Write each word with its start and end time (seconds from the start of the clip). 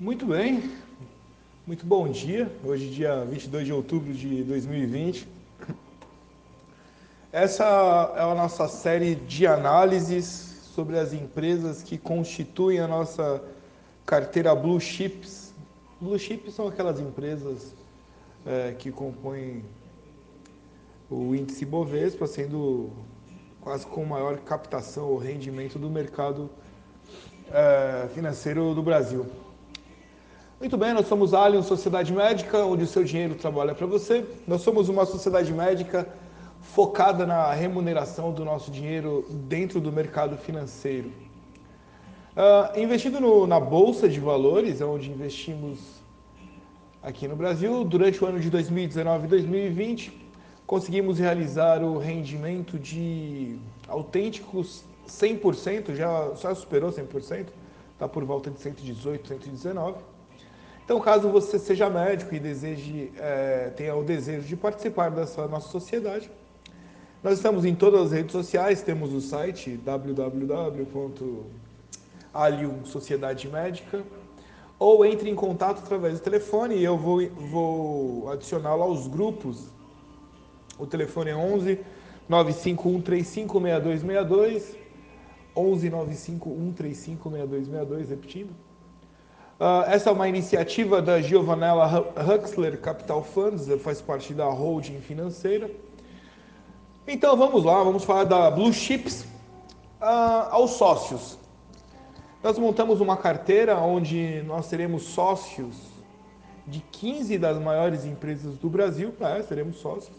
Muito 0.00 0.24
bem, 0.24 0.72
muito 1.66 1.84
bom 1.84 2.08
dia. 2.08 2.50
Hoje, 2.64 2.88
dia 2.88 3.22
22 3.26 3.66
de 3.66 3.72
outubro 3.74 4.14
de 4.14 4.42
2020. 4.44 5.28
Essa 7.30 7.64
é 8.16 8.22
a 8.22 8.34
nossa 8.34 8.66
série 8.66 9.14
de 9.14 9.46
análises 9.46 10.24
sobre 10.74 10.98
as 10.98 11.12
empresas 11.12 11.82
que 11.82 11.98
constituem 11.98 12.78
a 12.78 12.88
nossa 12.88 13.44
carteira 14.06 14.54
Blue 14.54 14.80
Chips. 14.80 15.52
Blue 16.00 16.18
Chips 16.18 16.54
são 16.54 16.66
aquelas 16.66 16.98
empresas 16.98 17.74
é, 18.46 18.72
que 18.72 18.90
compõem 18.90 19.62
o 21.10 21.34
índice 21.34 21.66
Bovespa, 21.66 22.26
sendo 22.26 22.88
quase 23.60 23.86
com 23.86 24.02
maior 24.06 24.38
captação 24.38 25.10
ou 25.10 25.18
rendimento 25.18 25.78
do 25.78 25.90
mercado 25.90 26.48
é, 27.52 28.08
financeiro 28.14 28.74
do 28.74 28.82
Brasil. 28.82 29.26
Muito 30.60 30.76
bem, 30.76 30.92
nós 30.92 31.06
somos 31.06 31.32
a 31.32 31.42
Allianz 31.42 31.64
Sociedade 31.64 32.12
Médica, 32.12 32.66
onde 32.66 32.84
o 32.84 32.86
seu 32.86 33.02
dinheiro 33.02 33.34
trabalha 33.34 33.74
para 33.74 33.86
você. 33.86 34.26
Nós 34.46 34.60
somos 34.60 34.90
uma 34.90 35.06
sociedade 35.06 35.50
médica 35.54 36.06
focada 36.60 37.24
na 37.24 37.50
remuneração 37.50 38.30
do 38.30 38.44
nosso 38.44 38.70
dinheiro 38.70 39.24
dentro 39.30 39.80
do 39.80 39.90
mercado 39.90 40.36
financeiro. 40.36 41.10
Uh, 42.36 42.78
investindo 42.78 43.18
no, 43.18 43.46
na 43.46 43.58
Bolsa 43.58 44.06
de 44.06 44.20
Valores, 44.20 44.82
onde 44.82 45.10
investimos 45.10 45.78
aqui 47.02 47.26
no 47.26 47.36
Brasil, 47.36 47.82
durante 47.82 48.22
o 48.22 48.26
ano 48.26 48.38
de 48.38 48.50
2019 48.50 49.24
e 49.24 49.28
2020, 49.30 50.12
conseguimos 50.66 51.18
realizar 51.18 51.82
o 51.82 51.96
rendimento 51.96 52.78
de 52.78 53.58
autênticos 53.88 54.84
100%, 55.08 55.94
já, 55.94 56.34
já 56.34 56.54
superou 56.54 56.90
100%, 56.90 57.46
está 57.94 58.06
por 58.06 58.26
volta 58.26 58.50
de 58.50 58.60
118, 58.60 59.26
119. 59.26 60.09
Então, 60.90 61.00
caso 61.00 61.28
você 61.28 61.56
seja 61.56 61.88
médico 61.88 62.34
e 62.34 62.40
deseje, 62.40 63.12
é, 63.16 63.70
tenha 63.76 63.94
o 63.94 64.02
desejo 64.02 64.44
de 64.48 64.56
participar 64.56 65.08
dessa 65.08 65.46
nossa 65.46 65.68
sociedade, 65.68 66.28
nós 67.22 67.34
estamos 67.34 67.64
em 67.64 67.76
todas 67.76 68.06
as 68.06 68.10
redes 68.10 68.32
sociais, 68.32 68.82
temos 68.82 69.12
o 69.12 69.20
site 69.20 69.76
www.alium 69.76 71.44
ou 74.80 75.04
entre 75.04 75.30
em 75.30 75.34
contato 75.36 75.78
através 75.78 76.18
do 76.18 76.24
telefone 76.24 76.74
e 76.74 76.82
eu 76.82 76.98
vou, 76.98 77.24
vou 77.28 78.28
adicioná-lo 78.28 78.82
aos 78.82 79.06
grupos. 79.06 79.68
O 80.76 80.88
telefone 80.88 81.30
é 81.30 81.36
11 81.36 81.78
951 82.28 83.00
356262, 83.00 84.76
11 85.54 85.88
951 85.88 86.72
356262, 86.72 88.08
repetindo. 88.08 88.69
Uh, 89.60 89.84
essa 89.90 90.08
é 90.08 90.12
uma 90.14 90.26
iniciativa 90.26 91.02
da 91.02 91.20
Giovanella 91.20 91.86
Huxler 92.16 92.80
Capital 92.80 93.22
Funds, 93.22 93.68
faz 93.82 94.00
parte 94.00 94.32
da 94.32 94.46
holding 94.46 95.02
financeira. 95.02 95.70
Então 97.06 97.36
vamos 97.36 97.62
lá, 97.62 97.84
vamos 97.84 98.02
falar 98.02 98.24
da 98.24 98.50
Blue 98.50 98.72
Chips 98.72 99.26
uh, 100.00 100.48
aos 100.50 100.70
sócios. 100.70 101.38
Nós 102.42 102.58
montamos 102.58 103.02
uma 103.02 103.18
carteira 103.18 103.76
onde 103.78 104.42
nós 104.46 104.66
teremos 104.66 105.02
sócios 105.02 105.76
de 106.66 106.80
15 106.80 107.36
das 107.36 107.58
maiores 107.58 108.06
empresas 108.06 108.56
do 108.56 108.70
Brasil, 108.70 109.14
é, 109.20 109.42
seremos 109.42 109.76
sócios. 109.76 110.16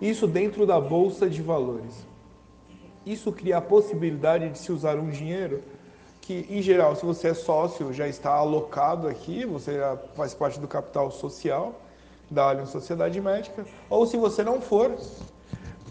Isso 0.00 0.26
dentro 0.26 0.66
da 0.66 0.80
Bolsa 0.80 1.28
de 1.28 1.42
Valores. 1.42 2.06
Isso 3.04 3.32
cria 3.32 3.58
a 3.58 3.60
possibilidade 3.60 4.48
de 4.48 4.56
se 4.56 4.72
usar 4.72 4.98
um 4.98 5.10
dinheiro 5.10 5.62
que, 6.22 6.46
em 6.48 6.62
geral, 6.62 6.94
se 6.94 7.04
você 7.04 7.28
é 7.28 7.34
sócio, 7.34 7.92
já 7.92 8.06
está 8.06 8.30
alocado 8.30 9.08
aqui, 9.08 9.44
você 9.44 9.76
já 9.76 9.96
faz 10.14 10.32
parte 10.32 10.58
do 10.58 10.68
capital 10.68 11.10
social 11.10 11.74
da 12.30 12.48
Allianz 12.48 12.70
Sociedade 12.70 13.20
Médica, 13.20 13.66
ou 13.90 14.06
se 14.06 14.16
você 14.16 14.42
não 14.42 14.60
for, 14.60 14.96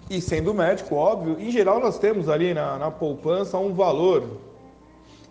e 0.09 0.19
sendo 0.19 0.53
médico, 0.53 0.95
óbvio, 0.95 1.39
em 1.39 1.51
geral 1.51 1.79
nós 1.79 1.99
temos 1.99 2.27
ali 2.27 2.53
na, 2.53 2.79
na 2.79 2.89
poupança 2.89 3.57
um 3.57 3.73
valor. 3.73 4.23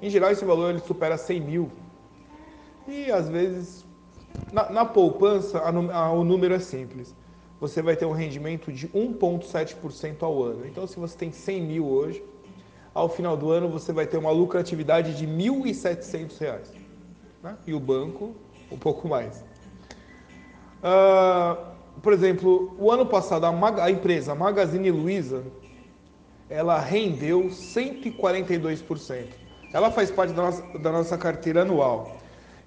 Em 0.00 0.08
geral, 0.08 0.30
esse 0.30 0.44
valor 0.44 0.70
ele 0.70 0.80
supera 0.80 1.16
100 1.16 1.40
mil. 1.40 1.70
E 2.86 3.10
às 3.10 3.28
vezes, 3.28 3.84
na, 4.52 4.70
na 4.70 4.84
poupança, 4.84 5.58
a, 5.58 5.68
a, 5.68 6.12
o 6.12 6.24
número 6.24 6.54
é 6.54 6.58
simples. 6.58 7.14
Você 7.60 7.82
vai 7.82 7.96
ter 7.96 8.06
um 8.06 8.12
rendimento 8.12 8.72
de 8.72 8.88
1,7% 8.88 10.22
ao 10.22 10.42
ano. 10.42 10.66
Então, 10.66 10.86
se 10.86 10.98
você 10.98 11.16
tem 11.16 11.30
100 11.30 11.60
mil 11.60 11.86
hoje, 11.86 12.22
ao 12.94 13.08
final 13.08 13.36
do 13.36 13.50
ano 13.50 13.68
você 13.68 13.92
vai 13.92 14.06
ter 14.06 14.16
uma 14.16 14.30
lucratividade 14.30 15.14
de 15.14 15.26
R$ 15.26 15.32
1.700. 15.32 16.60
Né? 17.42 17.56
E 17.66 17.72
o 17.72 17.80
banco, 17.80 18.34
um 18.70 18.78
pouco 18.78 19.08
mais. 19.08 19.44
Uh, 20.82 21.70
por 22.00 22.12
exemplo, 22.12 22.74
o 22.78 22.90
ano 22.90 23.06
passado 23.06 23.44
a, 23.44 23.84
a 23.84 23.90
empresa 23.90 24.34
Magazine 24.34 24.90
Luiza 24.90 25.44
ela 26.48 26.78
rendeu 26.80 27.44
142%. 27.44 29.26
Ela 29.72 29.90
faz 29.90 30.10
parte 30.10 30.32
da 30.32 30.42
nossa, 30.42 30.78
da 30.78 30.90
nossa 30.90 31.16
carteira 31.16 31.62
anual. 31.62 32.16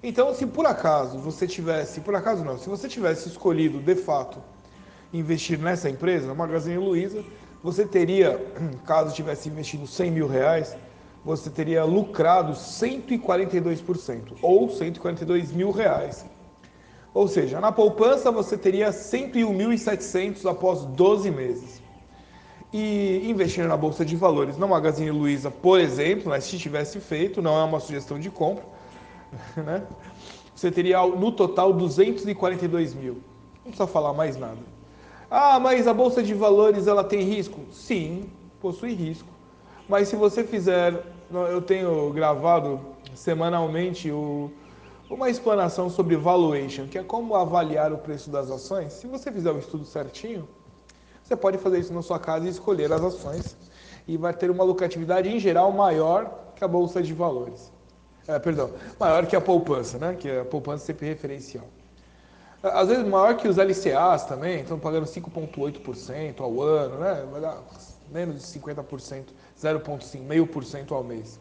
Então, 0.02 0.34
se 0.34 0.46
por 0.46 0.64
acaso 0.64 1.18
você 1.18 1.46
tivesse, 1.46 2.00
por 2.00 2.14
acaso 2.14 2.42
não, 2.44 2.58
se 2.58 2.68
você 2.68 2.88
tivesse 2.88 3.28
escolhido 3.28 3.78
de 3.78 3.94
fato 3.94 4.38
investir 5.12 5.58
nessa 5.58 5.88
empresa, 5.88 6.34
Magazine 6.34 6.78
Luiza, 6.78 7.22
você 7.64 7.86
teria, 7.86 8.38
caso 8.84 9.14
tivesse 9.14 9.48
investido 9.48 9.86
100 9.86 10.10
mil 10.10 10.28
reais, 10.28 10.76
você 11.24 11.48
teria 11.48 11.82
lucrado 11.82 12.52
142%, 12.52 14.34
ou 14.42 14.68
142 14.68 15.50
mil 15.50 15.70
reais. 15.70 16.26
Ou 17.14 17.26
seja, 17.26 17.60
na 17.60 17.72
poupança 17.72 18.30
você 18.30 18.58
teria 18.58 18.90
101.700 18.90 20.44
após 20.44 20.84
12 20.84 21.30
meses. 21.30 21.82
E 22.70 23.22
investir 23.30 23.66
na 23.66 23.78
Bolsa 23.78 24.04
de 24.04 24.14
Valores, 24.14 24.58
na 24.58 24.66
Magazine 24.66 25.10
Luiza, 25.10 25.50
por 25.50 25.80
exemplo, 25.80 26.30
né, 26.30 26.40
se 26.40 26.58
tivesse 26.58 27.00
feito, 27.00 27.40
não 27.40 27.58
é 27.58 27.64
uma 27.64 27.80
sugestão 27.80 28.18
de 28.18 28.28
compra, 28.28 28.64
né, 29.56 29.86
você 30.54 30.70
teria 30.70 31.00
no 31.06 31.32
total 31.32 31.72
242 31.72 32.92
mil. 32.92 33.22
Não 33.64 33.70
precisa 33.70 33.86
falar 33.86 34.12
mais 34.12 34.36
nada. 34.36 34.73
Ah, 35.30 35.58
mas 35.58 35.86
a 35.86 35.94
bolsa 35.94 36.22
de 36.22 36.34
valores 36.34 36.86
ela 36.86 37.02
tem 37.02 37.22
risco? 37.22 37.60
Sim, 37.72 38.30
possui 38.60 38.94
risco. 38.94 39.28
Mas 39.88 40.08
se 40.08 40.16
você 40.16 40.44
fizer, 40.44 41.02
eu 41.30 41.60
tenho 41.60 42.10
gravado 42.12 42.80
semanalmente 43.14 44.10
o, 44.10 44.50
uma 45.08 45.28
explanação 45.28 45.90
sobre 45.90 46.16
valuation, 46.16 46.86
que 46.86 46.98
é 46.98 47.02
como 47.02 47.34
avaliar 47.34 47.92
o 47.92 47.98
preço 47.98 48.30
das 48.30 48.50
ações. 48.50 48.92
Se 48.94 49.06
você 49.06 49.30
fizer 49.30 49.50
o 49.50 49.58
estudo 49.58 49.84
certinho, 49.84 50.48
você 51.22 51.36
pode 51.36 51.58
fazer 51.58 51.78
isso 51.78 51.92
na 51.92 52.02
sua 52.02 52.18
casa 52.18 52.46
e 52.46 52.50
escolher 52.50 52.92
as 52.92 53.02
ações 53.02 53.56
e 54.06 54.16
vai 54.16 54.32
ter 54.34 54.50
uma 54.50 54.64
lucratividade 54.64 55.28
em 55.28 55.38
geral 55.38 55.72
maior 55.72 56.52
que 56.54 56.64
a 56.64 56.68
bolsa 56.68 57.02
de 57.02 57.12
valores. 57.12 57.72
É, 58.26 58.38
perdão, 58.38 58.70
maior 58.98 59.26
que 59.26 59.36
a 59.36 59.40
poupança, 59.40 59.98
né? 59.98 60.14
Que 60.14 60.30
a 60.30 60.44
poupança 60.44 60.84
é 60.84 60.86
sempre 60.86 61.06
referencial. 61.06 61.64
Às 62.72 62.88
vezes 62.88 63.06
maior 63.06 63.36
que 63.36 63.46
os 63.46 63.58
LCAs 63.58 64.24
também, 64.24 64.60
estão 64.60 64.78
pagando 64.78 65.04
5,8% 65.04 66.40
ao 66.40 66.62
ano, 66.62 66.98
né? 66.98 67.22
Vai 67.30 67.40
dar 67.40 67.62
menos 68.10 68.36
de 68.36 68.58
50%, 68.58 69.24
0,5%, 69.60 70.20
meio 70.22 70.46
por 70.46 70.64
cento 70.64 70.94
ao 70.94 71.04
mês. 71.04 71.38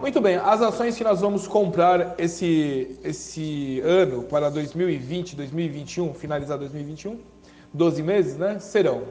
Muito 0.00 0.20
bem, 0.22 0.36
as 0.36 0.62
ações 0.62 0.96
que 0.96 1.04
nós 1.04 1.20
vamos 1.20 1.46
comprar 1.46 2.14
esse, 2.18 2.98
esse 3.04 3.80
ano 3.80 4.22
para 4.22 4.50
2020, 4.50 5.36
2021, 5.36 6.14
finalizar 6.14 6.58
2021, 6.58 7.20
12 7.72 8.02
meses, 8.02 8.36
né? 8.36 8.58
Serão 8.58 9.02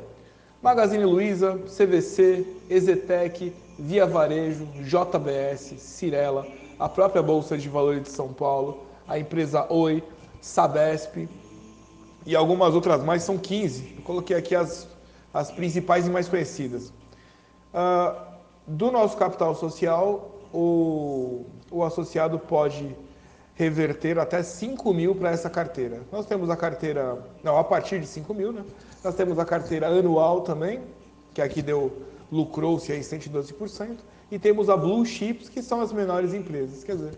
Magazine 0.61 1.05
Luiza, 1.05 1.59
CVC, 1.67 2.47
Ezetec, 2.69 3.53
Via 3.77 4.05
Varejo, 4.05 4.65
JBS, 4.81 5.75
Cirela, 5.77 6.47
a 6.79 6.87
própria 6.87 7.21
Bolsa 7.21 7.57
de 7.57 7.67
Valores 7.69 8.03
de 8.03 8.09
São 8.09 8.31
Paulo, 8.31 8.85
a 9.07 9.19
empresa 9.19 9.65
Oi, 9.69 10.01
Sabesp 10.43 11.29
e 12.25 12.35
algumas 12.35 12.75
outras 12.75 13.01
mais, 13.01 13.23
são 13.23 13.37
15. 13.37 13.95
Eu 13.95 14.03
coloquei 14.03 14.35
aqui 14.35 14.53
as, 14.53 14.89
as 15.33 15.49
principais 15.49 16.05
e 16.05 16.09
mais 16.09 16.27
conhecidas. 16.27 16.91
Uh, 17.73 18.13
do 18.67 18.91
nosso 18.91 19.15
capital 19.15 19.55
social, 19.55 20.31
o, 20.53 21.45
o 21.71 21.81
associado 21.81 22.37
pode 22.37 22.93
reverter 23.55 24.19
até 24.19 24.43
5 24.43 24.93
mil 24.93 25.15
para 25.15 25.31
essa 25.31 25.49
carteira. 25.49 26.01
Nós 26.11 26.25
temos 26.25 26.49
a 26.49 26.57
carteira, 26.57 27.17
não, 27.41 27.57
a 27.57 27.63
partir 27.63 28.01
de 28.01 28.07
5 28.07 28.33
mil, 28.33 28.51
né? 28.51 28.65
Nós 29.01 29.15
temos 29.15 29.39
a 29.39 29.45
carteira 29.45 29.87
anual 29.87 30.41
também, 30.41 30.81
que 31.33 31.41
aqui 31.41 31.61
deu, 31.61 32.03
lucrou-se 32.29 32.91
aí 32.91 32.99
112%, 32.99 33.97
e 34.29 34.37
temos 34.37 34.69
a 34.69 34.75
Blue 34.75 35.05
Chips, 35.05 35.47
que 35.47 35.61
são 35.61 35.79
as 35.79 35.93
menores 35.93 36.33
empresas. 36.33 36.83
Quer 36.83 36.97
dizer, 36.97 37.13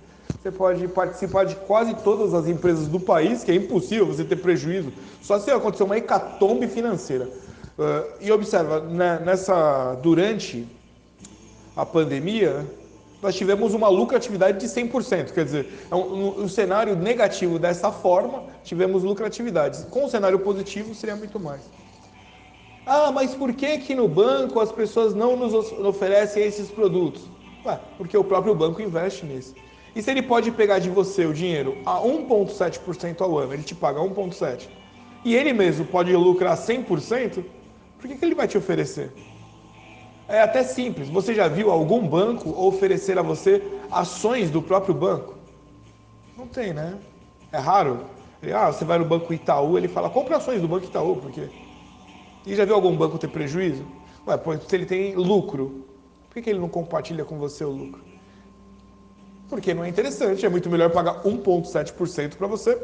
você 0.45 0.51
pode 0.51 0.88
participar 0.89 1.44
de 1.44 1.56
quase 1.56 1.95
todas 1.95 2.31
as 2.31 2.47
empresas 2.47 2.88
do 2.88 3.00
país, 3.00 3.44
que 3.44 3.50
é 3.50 3.56
impossível 3.56 4.06
você 4.06 4.24
ter 4.24 4.36
prejuízo, 4.36 4.94
só 5.19 5.39
se 5.39 5.50
acontecer 5.50 5.81
uma 5.81 5.97
hecatombe 5.97 6.68
financeira. 6.68 7.25
Uh, 7.25 8.13
e 8.21 8.31
observa, 8.31 8.80
né, 8.81 9.19
nessa, 9.25 9.95
durante 10.03 10.68
a 11.75 11.83
pandemia, 11.83 12.63
nós 13.24 13.33
tivemos 13.33 13.74
uma 13.74 13.89
lucratividade 13.89 14.59
de 14.59 14.68
100%. 14.68 15.31
Quer 15.31 15.45
dizer, 15.45 15.68
é 15.89 15.95
um, 15.95 16.44
um 16.44 16.47
cenário 16.47 16.95
negativo 16.95 17.57
dessa 17.57 17.92
forma, 17.92 18.44
tivemos 18.63 19.01
lucratividades. 19.01 19.83
Com 19.86 20.06
o 20.06 20.09
cenário 20.09 20.38
positivo, 20.38 20.94
seria 20.94 21.15
muito 21.15 21.39
mais. 21.39 21.62
Ah, 22.86 23.12
mas 23.12 23.33
por 23.33 23.51
que 23.51 23.80
que 23.80 23.95
no 23.95 24.07
banco 24.07 24.59
as 24.59 24.71
pessoas 24.71 25.15
não 25.15 25.36
nos 25.36 25.56
oferecem 25.80 26.44
esses 26.44 26.69
produtos? 26.69 27.24
Ué, 27.65 27.80
porque 27.97 28.15
o 28.15 28.24
próprio 28.24 28.53
banco 28.53 28.80
investe 28.80 29.25
nisso. 29.25 29.56
E 29.95 30.01
se 30.01 30.12
ele 30.12 30.21
pode 30.21 30.51
pegar 30.51 30.80
de 30.80 30.89
você 30.89 31.25
o 31.25 31.33
dinheiro 31.33 31.77
a 31.86 32.01
1,7% 32.01 33.21
ao 33.21 33.38
ano, 33.38 33.53
ele 33.53 33.63
te 33.63 33.74
paga 33.74 34.01
1,7%, 34.01 34.68
e 35.24 35.33
ele 35.33 35.53
mesmo 35.53 35.86
pode 35.86 36.13
lucrar 36.15 36.57
100%, 36.57 37.44
por 37.97 38.07
que, 38.07 38.15
que 38.15 38.25
ele 38.25 38.36
vai 38.36 38.47
te 38.47 38.57
oferecer? 38.57 39.12
É 40.27 40.42
até 40.42 40.63
simples. 40.63 41.07
Você 41.09 41.33
já 41.33 41.47
viu 41.47 41.71
algum 41.71 42.06
banco 42.06 42.50
oferecer 42.50 43.18
a 43.18 43.21
você 43.21 43.63
ações 43.89 44.51
do 44.51 44.62
próprio 44.62 44.94
banco? 44.94 45.36
Não 46.38 46.45
tem, 46.45 46.74
né? 46.74 46.97
É 47.51 47.57
raro. 47.57 48.06
ah, 48.53 48.71
você 48.71 48.83
vai 48.83 49.00
no 49.00 49.06
Banco 49.06 49.33
Itaú, 49.33 49.77
ele 49.77 49.88
fala, 49.88 50.09
compra 50.09 50.38
ações 50.38 50.62
do 50.62 50.68
Banco 50.68 50.86
Itaú, 50.86 51.15
por 51.15 51.31
quê? 51.31 51.50
E 52.45 52.53
já 52.53 52.65
viu 52.65 52.75
algum 52.75 52.95
banco 52.95 53.18
ter 53.18 53.30
prejuízo? 53.30 53.86
Ué, 54.27 54.38
se 54.68 54.75
ele 54.75 54.86
tem 54.86 55.15
lucro, 55.15 55.86
por 56.27 56.36
que, 56.36 56.42
que 56.42 56.50
ele 56.50 56.59
não 56.59 56.69
compartilha 56.69 57.24
com 57.24 57.38
você 57.38 57.63
o 57.63 57.69
lucro? 57.69 58.14
Porque 59.50 59.74
não 59.74 59.83
é 59.83 59.89
interessante, 59.89 60.45
é 60.45 60.50
muito 60.50 60.69
melhor 60.69 60.89
pagar 60.92 61.24
1,7% 61.24 62.36
para 62.36 62.47
você 62.47 62.81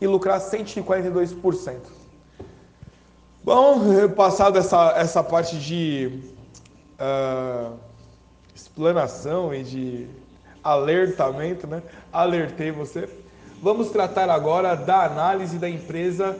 e 0.00 0.06
lucrar 0.06 0.40
142%. 0.40 1.76
Bom, 3.42 4.08
passado 4.14 4.58
essa, 4.58 4.92
essa 4.96 5.22
parte 5.22 5.56
de 5.58 6.20
uh, 7.00 7.76
explanação 8.54 9.54
e 9.54 9.62
de 9.62 10.08
alertamento, 10.62 11.66
né? 11.66 11.82
Alertei 12.12 12.72
você. 12.72 13.08
Vamos 13.62 13.90
tratar 13.90 14.28
agora 14.28 14.74
da 14.74 15.04
análise 15.04 15.58
da 15.58 15.68
empresa 15.68 16.36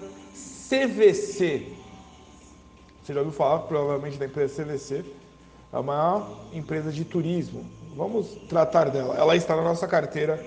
CVC. 0.69 1.73
Você 3.03 3.15
já 3.15 3.21
ouviu 3.21 3.33
falar 3.33 3.61
provavelmente 3.61 4.19
da 4.19 4.27
empresa 4.27 4.65
CVC? 4.65 5.05
É 5.73 5.79
uma 5.79 6.27
empresa 6.53 6.91
de 6.91 7.05
turismo. 7.05 7.65
Vamos 7.97 8.27
tratar 8.47 8.91
dela. 8.91 9.17
Ela 9.17 9.35
está 9.35 9.57
na 9.57 9.63
nossa 9.63 9.89
carteira 9.89 10.39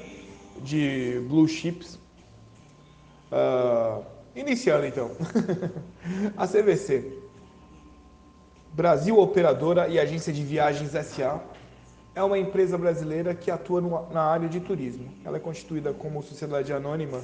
de 0.61 1.19
blue 1.27 1.47
chips. 1.47 1.99
Uh, 3.31 4.05
iniciando 4.35 4.85
então. 4.85 5.11
a 6.37 6.47
CVC 6.47 7.17
Brasil 8.71 9.17
Operadora 9.17 9.87
e 9.87 9.99
Agência 9.99 10.31
de 10.31 10.43
Viagens 10.43 10.91
SA 10.91 11.41
é 12.13 12.23
uma 12.23 12.37
empresa 12.37 12.77
brasileira 12.77 13.33
que 13.33 13.49
atua 13.49 13.81
na 14.11 14.21
área 14.21 14.47
de 14.47 14.59
turismo. 14.59 15.11
Ela 15.25 15.37
é 15.37 15.39
constituída 15.39 15.91
como 15.91 16.21
sociedade 16.21 16.71
anônima 16.71 17.19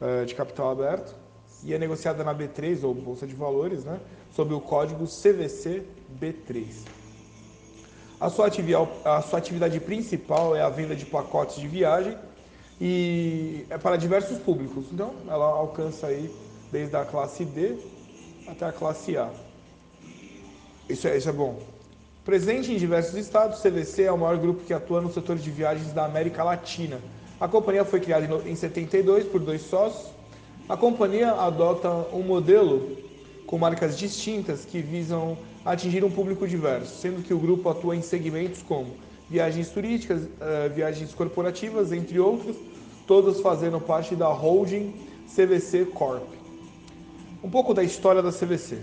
eh, 0.00 0.24
de 0.24 0.34
capital 0.34 0.70
aberto 0.70 1.14
e 1.62 1.74
é 1.74 1.78
negociada 1.78 2.24
na 2.24 2.34
B3 2.34 2.84
ou 2.84 2.94
Bolsa 2.94 3.26
de 3.26 3.34
Valores, 3.34 3.84
né, 3.84 4.00
sob 4.30 4.54
o 4.54 4.60
código 4.60 5.04
CVC 5.04 5.84
B3. 6.20 6.97
A 8.20 8.28
sua, 8.28 8.48
a 9.04 9.22
sua 9.22 9.38
atividade 9.38 9.78
principal 9.78 10.56
é 10.56 10.60
a 10.60 10.68
venda 10.68 10.96
de 10.96 11.06
pacotes 11.06 11.60
de 11.60 11.68
viagem 11.68 12.16
e 12.80 13.64
é 13.70 13.78
para 13.78 13.96
diversos 13.96 14.38
públicos. 14.38 14.86
Então, 14.92 15.14
ela 15.28 15.44
alcança 15.44 16.08
aí 16.08 16.28
desde 16.72 16.96
a 16.96 17.04
classe 17.04 17.44
D 17.44 17.76
até 18.48 18.66
a 18.66 18.72
classe 18.72 19.16
A. 19.16 19.30
Isso 20.88 21.06
é, 21.06 21.16
isso 21.16 21.28
é 21.28 21.32
bom. 21.32 21.60
Presente 22.24 22.72
em 22.72 22.76
diversos 22.76 23.14
estados, 23.14 23.60
CVC 23.60 24.02
é 24.02 24.12
o 24.12 24.18
maior 24.18 24.36
grupo 24.36 24.64
que 24.64 24.74
atua 24.74 25.00
no 25.00 25.12
setor 25.12 25.36
de 25.36 25.50
viagens 25.50 25.92
da 25.92 26.04
América 26.04 26.42
Latina. 26.42 27.00
A 27.40 27.46
companhia 27.46 27.84
foi 27.84 28.00
criada 28.00 28.26
em 28.48 28.56
72 28.56 29.26
por 29.26 29.40
dois 29.40 29.62
sócios. 29.62 30.10
A 30.68 30.76
companhia 30.76 31.30
adota 31.32 31.88
um 32.12 32.22
modelo 32.22 32.96
com 33.46 33.56
marcas 33.58 33.96
distintas 33.96 34.64
que 34.64 34.82
visam 34.82 35.38
atingir 35.72 36.02
um 36.02 36.10
público 36.10 36.48
diverso, 36.48 36.96
sendo 36.96 37.22
que 37.22 37.34
o 37.34 37.38
grupo 37.38 37.68
atua 37.68 37.94
em 37.94 38.00
segmentos 38.00 38.62
como 38.62 38.96
viagens 39.28 39.68
turísticas, 39.68 40.22
eh, 40.40 40.70
viagens 40.74 41.12
corporativas, 41.12 41.92
entre 41.92 42.18
outros, 42.18 42.56
todos 43.06 43.40
fazendo 43.40 43.78
parte 43.78 44.16
da 44.16 44.28
holding 44.28 44.94
CVC 45.26 45.84
Corp. 45.84 46.26
Um 47.44 47.50
pouco 47.50 47.74
da 47.74 47.84
história 47.84 48.22
da 48.22 48.32
CVC. 48.32 48.78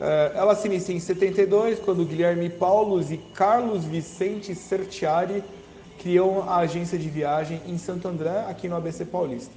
Eh, 0.00 0.32
ela 0.34 0.54
se 0.54 0.66
inicia 0.66 0.94
em 0.94 1.00
72, 1.00 1.78
quando 1.78 2.06
Guilherme 2.06 2.48
Paulos 2.48 3.12
e 3.12 3.18
Carlos 3.34 3.84
Vicente 3.84 4.54
Certiari 4.54 5.44
criam 5.98 6.48
a 6.48 6.56
agência 6.56 6.98
de 6.98 7.08
viagem 7.10 7.60
em 7.66 7.76
Santo 7.76 8.08
André, 8.08 8.46
aqui 8.48 8.66
no 8.66 8.76
ABC 8.76 9.04
Paulista. 9.04 9.52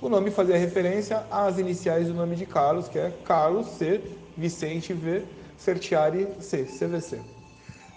O 0.00 0.08
nome 0.08 0.30
fazia 0.30 0.56
referência 0.56 1.24
às 1.30 1.58
iniciais 1.58 2.06
do 2.06 2.14
nome 2.14 2.36
de 2.36 2.46
Carlos, 2.46 2.86
que 2.86 2.98
é 2.98 3.12
Carlos 3.24 3.66
C. 3.66 4.00
Vicente 4.36 4.92
V. 4.92 5.22
Certiari 5.56 6.28
C. 6.40 6.64
CVC. 6.64 7.20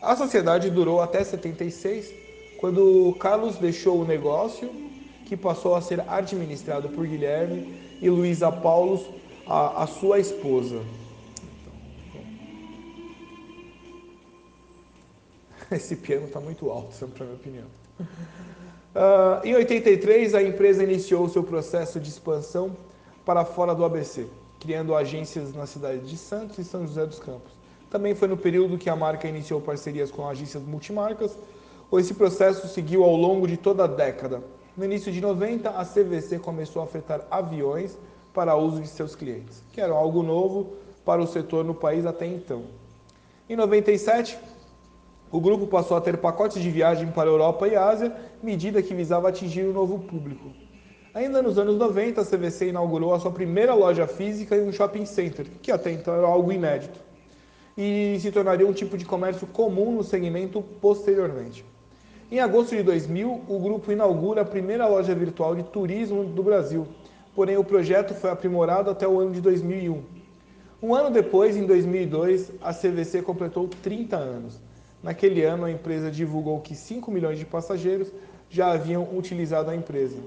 A 0.02 0.16
sociedade 0.16 0.70
durou 0.70 1.02
até 1.02 1.24
76, 1.24 2.14
quando 2.60 3.16
Carlos 3.20 3.58
deixou 3.58 4.02
o 4.02 4.06
negócio, 4.06 4.70
que 5.26 5.36
passou 5.36 5.76
a 5.76 5.82
ser 5.82 6.02
administrado 6.08 6.90
por 6.90 7.06
Guilherme 7.06 7.98
e 8.02 8.10
Luísa 8.10 8.52
Paulos, 8.52 9.02
a, 9.46 9.84
a 9.84 9.88
sua 9.88 10.20
esposa. 10.20 10.82
Esse 15.72 15.96
piano 15.96 16.28
está 16.28 16.40
muito 16.40 16.70
alto, 16.70 16.94
sempre 16.94 17.24
é 17.24 17.24
a 17.24 17.26
minha 17.26 17.40
opinião. 17.40 17.66
Uh, 18.00 19.46
em 19.46 19.56
83, 19.56 20.34
a 20.34 20.42
empresa 20.42 20.84
iniciou 20.84 21.28
seu 21.28 21.44
processo 21.44 22.00
de 22.00 22.10
expansão 22.10 22.76
para 23.26 23.44
fora 23.44 23.76
do 23.76 23.84
ABC, 23.84 24.26
criando 24.68 24.94
agências 24.94 25.56
na 25.56 25.66
cidade 25.66 26.00
de 26.00 26.18
Santos 26.18 26.58
e 26.58 26.64
São 26.66 26.86
José 26.86 27.06
dos 27.06 27.20
Campos. 27.20 27.54
Também 27.90 28.14
foi 28.14 28.28
no 28.28 28.36
período 28.36 28.78
que 28.78 28.90
a 28.90 28.98
marca 28.98 29.26
iniciou 29.26 29.62
parcerias 29.62 30.12
com 30.12 30.28
agências 30.28 30.62
multimarcas. 30.62 31.38
Esse 31.94 32.14
processo 32.14 32.68
seguiu 32.68 33.06
ao 33.06 33.16
longo 33.16 33.48
de 33.48 33.56
toda 33.56 33.86
a 33.86 33.88
década. 33.88 34.44
No 34.76 34.84
início 34.84 35.10
de 35.10 35.22
90, 35.22 35.70
a 35.70 35.86
CVC 35.86 36.40
começou 36.40 36.82
a 36.82 36.86
afetar 36.86 37.26
aviões 37.32 37.98
para 38.34 38.58
uso 38.58 38.82
de 38.82 38.90
seus 38.90 39.16
clientes, 39.16 39.64
que 39.72 39.80
era 39.80 39.94
algo 39.94 40.22
novo 40.22 40.74
para 41.06 41.22
o 41.22 41.28
setor 41.28 41.64
no 41.64 41.74
país 41.74 42.06
até 42.06 42.26
então. 42.26 42.64
Em 43.50 43.56
97, 43.56 44.38
o 45.32 45.40
grupo 45.40 45.66
passou 45.66 45.96
a 45.96 46.02
ter 46.02 46.18
pacotes 46.18 46.62
de 46.62 46.70
viagem 46.70 47.10
para 47.10 47.30
a 47.30 47.32
Europa 47.32 47.70
e 47.70 47.78
Ásia, 47.78 48.14
medida 48.44 48.84
que 48.84 48.94
visava 48.94 49.30
atingir 49.30 49.66
um 49.66 49.72
novo 49.72 50.00
público. 50.00 50.67
Ainda 51.14 51.42
nos 51.42 51.58
anos 51.58 51.78
90, 51.78 52.22
a 52.22 52.26
CVC 52.26 52.70
inaugurou 52.70 53.14
a 53.14 53.20
sua 53.20 53.32
primeira 53.32 53.74
loja 53.74 54.06
física 54.06 54.56
em 54.56 54.68
um 54.68 54.72
shopping 54.72 55.06
center, 55.06 55.48
que 55.62 55.72
até 55.72 55.92
então 55.92 56.14
era 56.14 56.28
algo 56.28 56.52
inédito, 56.52 57.00
e 57.78 58.18
se 58.20 58.32
tornaria 58.32 58.68
um 58.68 58.74
tipo 58.74 58.98
de 58.98 59.06
comércio 59.06 59.48
comum 59.48 59.92
no 59.92 60.04
segmento 60.04 60.62
posteriormente. 60.82 61.66
Em 62.32 62.40
agosto 62.40 62.76
de 62.76 62.84
2000, 62.84 63.46
o 63.48 63.60
grupo 63.60 63.92
inaugura 63.92 64.42
a 64.42 64.46
primeira 64.46 64.88
loja 64.88 65.16
virtual 65.16 65.56
de 65.56 65.64
turismo 65.64 66.24
do 66.24 66.44
Brasil, 66.44 66.88
porém 67.34 67.58
o 67.58 67.64
projeto 67.64 68.14
foi 68.14 68.30
aprimorado 68.30 68.90
até 68.90 69.08
o 69.08 69.20
ano 69.20 69.32
de 69.32 69.42
2001. 69.42 70.04
Um 70.82 70.94
ano 70.94 71.10
depois, 71.10 71.56
em 71.56 71.66
2002, 71.66 72.52
a 72.62 72.74
CVC 72.74 73.22
completou 73.22 73.68
30 73.68 74.16
anos 74.16 74.68
Naquele 75.02 75.44
ano, 75.44 75.66
a 75.66 75.72
empresa 75.72 76.10
divulgou 76.10 76.60
que 76.60 76.76
5 76.76 77.12
milhões 77.12 77.38
de 77.38 77.46
passageiros 77.46 78.12
já 78.50 78.72
haviam 78.72 79.08
utilizado 79.16 79.70
a 79.70 79.76
empresa. 79.76 80.18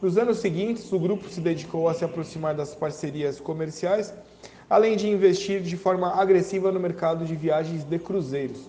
Nos 0.00 0.18
anos 0.18 0.38
seguintes, 0.38 0.92
o 0.92 0.98
grupo 0.98 1.28
se 1.28 1.40
dedicou 1.40 1.88
a 1.88 1.94
se 1.94 2.04
aproximar 2.04 2.54
das 2.54 2.74
parcerias 2.74 3.40
comerciais, 3.40 4.12
além 4.68 4.96
de 4.96 5.08
investir 5.08 5.62
de 5.62 5.76
forma 5.76 6.14
agressiva 6.20 6.70
no 6.70 6.80
mercado 6.80 7.24
de 7.24 7.34
viagens 7.34 7.84
de 7.84 7.98
cruzeiros. 7.98 8.68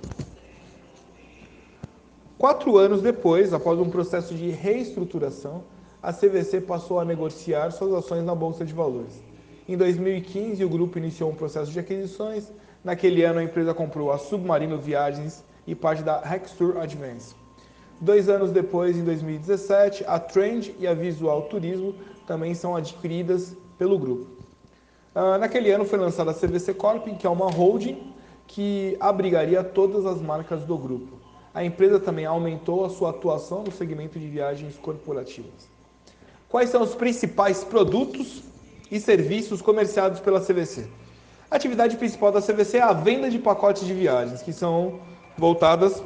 Quatro 2.38 2.78
anos 2.78 3.02
depois, 3.02 3.54
após 3.54 3.80
um 3.80 3.90
processo 3.90 4.34
de 4.36 4.50
reestruturação, 4.50 5.64
a 6.02 6.14
CVC 6.14 6.62
passou 6.62 7.00
a 7.00 7.06
negociar 7.06 7.72
suas 7.72 7.94
ações 7.94 8.24
na 8.24 8.36
Bolsa 8.36 8.64
de 8.64 8.74
Valores. 8.74 9.22
Em 9.68 9.76
2015, 9.76 10.64
o 10.64 10.70
grupo 10.70 10.98
iniciou 10.98 11.32
um 11.32 11.36
processo 11.36 11.72
de 11.72 11.80
aquisições 11.80 12.52
Naquele 12.86 13.24
ano, 13.24 13.40
a 13.40 13.44
empresa 13.44 13.74
comprou 13.74 14.12
a 14.12 14.20
Submarino 14.20 14.78
Viagens 14.78 15.44
e 15.66 15.74
parte 15.74 16.04
da 16.04 16.20
Rextour 16.20 16.78
Advance. 16.78 17.34
Dois 18.00 18.28
anos 18.28 18.52
depois, 18.52 18.98
em 18.98 19.04
2017, 19.04 20.04
a 20.06 20.20
Trend 20.20 20.76
e 20.80 20.86
a 20.86 20.94
Visual 20.94 21.44
Turismo 21.44 21.96
também 22.28 22.54
são 22.54 22.76
adquiridas 22.76 23.56
pelo 23.78 23.98
grupo. 23.98 24.28
Uh, 25.16 25.38
naquele 25.40 25.72
ano 25.72 25.86
foi 25.86 25.98
lançada 25.98 26.32
a 26.32 26.34
CVC 26.34 26.74
Corp, 26.74 27.08
que 27.18 27.26
é 27.26 27.30
uma 27.30 27.50
holding 27.50 28.14
que 28.48 28.98
abrigaria 29.00 29.64
todas 29.64 30.06
as 30.06 30.22
marcas 30.22 30.64
do 30.64 30.78
grupo. 30.78 31.18
A 31.54 31.64
empresa 31.64 32.00
também 32.00 32.26
aumentou 32.26 32.84
a 32.84 32.90
sua 32.90 33.12
atuação 33.12 33.64
no 33.64 33.72
segmento 33.72 34.20
de 34.20 34.28
viagens 34.28 34.78
corporativas. 34.78 35.70
Quais 36.50 36.70
são 36.70 36.84
os 36.84 36.94
principais 36.94 37.64
produtos 37.64 38.44
e 38.92 39.00
serviços 39.00 39.62
comerciados 39.62 40.20
pela 40.20 40.42
CVC? 40.42 40.86
A 41.50 41.56
atividade 41.56 41.96
principal 41.96 42.32
da 42.32 42.42
CVC 42.42 42.78
é 42.78 42.82
a 42.82 42.92
venda 42.92 43.30
de 43.30 43.40
pacotes 43.40 43.86
de 43.86 43.94
viagens, 43.94 44.42
que 44.42 44.52
são 44.52 45.00
voltadas 45.38 46.04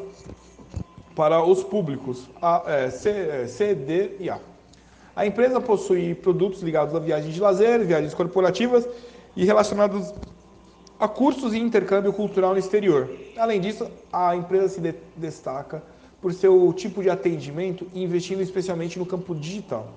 para 1.16 1.44
os 1.44 1.64
públicos 1.64 2.30
A, 2.42 2.64
é, 2.66 2.90
C, 2.90 3.10
é, 3.10 3.76
D 3.76 4.16
e 4.20 4.30
A. 4.30 4.40
A 5.16 5.26
empresa 5.26 5.60
possui 5.60 6.16
produtos 6.16 6.62
ligados 6.62 6.96
a 6.96 7.00
viagens 7.00 7.34
de 7.34 7.42
lazer, 7.42 7.86
viagens 7.86 8.14
corporativas 8.14 8.88
e 9.36 9.44
relacionados 9.44 10.14
a 11.00 11.08
cursos 11.08 11.54
e 11.54 11.60
intercâmbio 11.60 12.12
cultural 12.12 12.54
no 12.54 12.60
exterior. 12.60 13.10
Além 13.38 13.60
disso, 13.60 13.90
a 14.12 14.36
empresa 14.36 14.70
se 14.70 14.82
de 14.82 14.96
destaca 15.16 15.82
por 16.22 16.34
seu 16.34 16.72
tipo 16.74 17.02
de 17.02 17.10
atendimento 17.10 17.88
e 17.94 18.04
investindo 18.04 18.42
especialmente 18.42 19.00
no 19.00 19.06
campo 19.06 19.34
digital. 19.34 19.94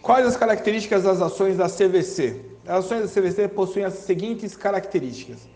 Quais 0.00 0.26
as 0.26 0.36
características 0.36 1.02
das 1.02 1.20
ações 1.20 1.56
da 1.56 1.68
CVC? 1.68 2.40
As 2.66 2.84
ações 2.84 3.02
da 3.02 3.08
CVC 3.08 3.48
possuem 3.48 3.84
as 3.84 3.94
seguintes 3.94 4.56
características. 4.56 5.48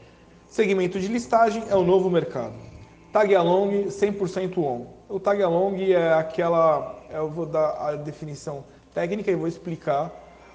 Segmento 0.48 0.98
de 0.98 1.08
listagem 1.08 1.64
é 1.70 1.74
o 1.74 1.84
novo 1.84 2.10
mercado. 2.10 2.71
Tag 3.12 3.34
along 3.34 3.88
100% 3.90 4.56
on. 4.56 4.86
O 5.06 5.20
tag 5.20 5.42
along 5.42 5.92
é 5.92 6.14
aquela, 6.14 6.98
eu 7.10 7.28
vou 7.28 7.44
dar 7.44 7.72
a 7.72 7.94
definição 7.94 8.64
técnica 8.94 9.30
e 9.30 9.34
vou 9.34 9.46
explicar 9.46 10.10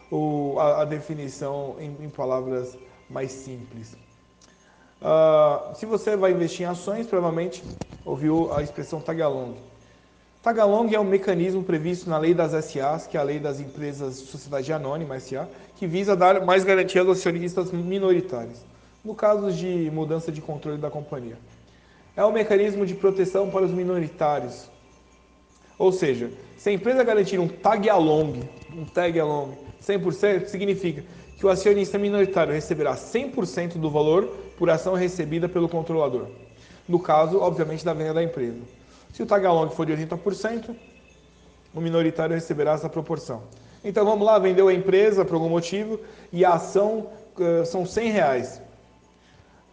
o, 0.09 0.55
a, 0.57 0.81
a, 0.81 0.85
definição 0.85 1.75
em, 1.79 1.95
em 2.03 2.09
palavras 2.09 2.75
mais 3.07 3.31
simples. 3.31 3.95
Uh, 4.99 5.75
se 5.75 5.85
você 5.85 6.17
vai 6.17 6.31
investir 6.31 6.65
em 6.65 6.69
ações, 6.69 7.05
provavelmente 7.05 7.63
ouviu 8.03 8.51
a 8.51 8.63
expressão 8.63 8.99
tag 8.99 9.21
along. 9.21 9.57
Tag 10.41 10.59
along 10.59 10.95
é 10.95 10.99
um 10.99 11.03
mecanismo 11.03 11.61
previsto 11.61 12.09
na 12.09 12.17
lei 12.17 12.33
das 12.33 12.53
SAs, 12.65 13.05
que 13.05 13.17
é 13.17 13.19
a 13.19 13.23
lei 13.23 13.39
das 13.39 13.59
empresas 13.59 14.19
de 14.19 14.25
sociedade 14.25 14.73
anônima, 14.73 15.19
SA, 15.19 15.47
que 15.75 15.85
visa 15.85 16.15
dar 16.15 16.43
mais 16.43 16.63
garantia 16.63 17.01
aos 17.01 17.19
acionistas 17.19 17.71
minoritários, 17.71 18.65
no 19.05 19.13
caso 19.13 19.51
de 19.51 19.91
mudança 19.91 20.31
de 20.31 20.41
controle 20.41 20.79
da 20.79 20.89
companhia. 20.89 21.37
É 22.17 22.25
um 22.25 22.31
mecanismo 22.31 22.83
de 22.83 22.95
proteção 22.95 23.51
para 23.51 23.63
os 23.63 23.71
minoritários. 23.71 24.71
Ou 25.77 25.91
seja, 25.91 26.31
se 26.57 26.67
a 26.69 26.73
empresa 26.73 27.03
garantir 27.03 27.39
um 27.39 27.47
tag 27.47 27.87
along, 27.87 28.41
um 28.75 28.85
tag 28.85 29.19
along 29.19 29.51
100%, 29.79 30.47
significa 30.47 31.03
que 31.37 31.45
o 31.45 31.49
acionista 31.49 31.99
minoritário 31.99 32.51
receberá 32.51 32.95
100% 32.95 33.73
do 33.73 33.91
valor 33.91 34.35
por 34.57 34.67
ação 34.67 34.95
recebida 34.95 35.47
pelo 35.47 35.69
controlador. 35.69 36.25
No 36.89 36.99
caso, 36.99 37.39
obviamente, 37.39 37.85
da 37.85 37.93
venda 37.93 38.15
da 38.15 38.23
empresa. 38.23 38.61
Se 39.13 39.21
o 39.21 39.25
tag 39.27 39.45
along 39.45 39.69
for 39.69 39.85
de 39.85 39.93
80%, 39.93 40.75
o 41.71 41.79
minoritário 41.79 42.33
receberá 42.33 42.71
essa 42.71 42.89
proporção. 42.89 43.43
Então 43.83 44.03
vamos 44.03 44.25
lá, 44.25 44.39
vendeu 44.39 44.69
a 44.69 44.73
empresa 44.73 45.23
por 45.23 45.35
algum 45.35 45.49
motivo 45.49 45.99
e 46.33 46.43
a 46.43 46.53
ação 46.53 47.11
uh, 47.37 47.63
são 47.63 47.85
100 47.85 48.09
reais. 48.09 48.66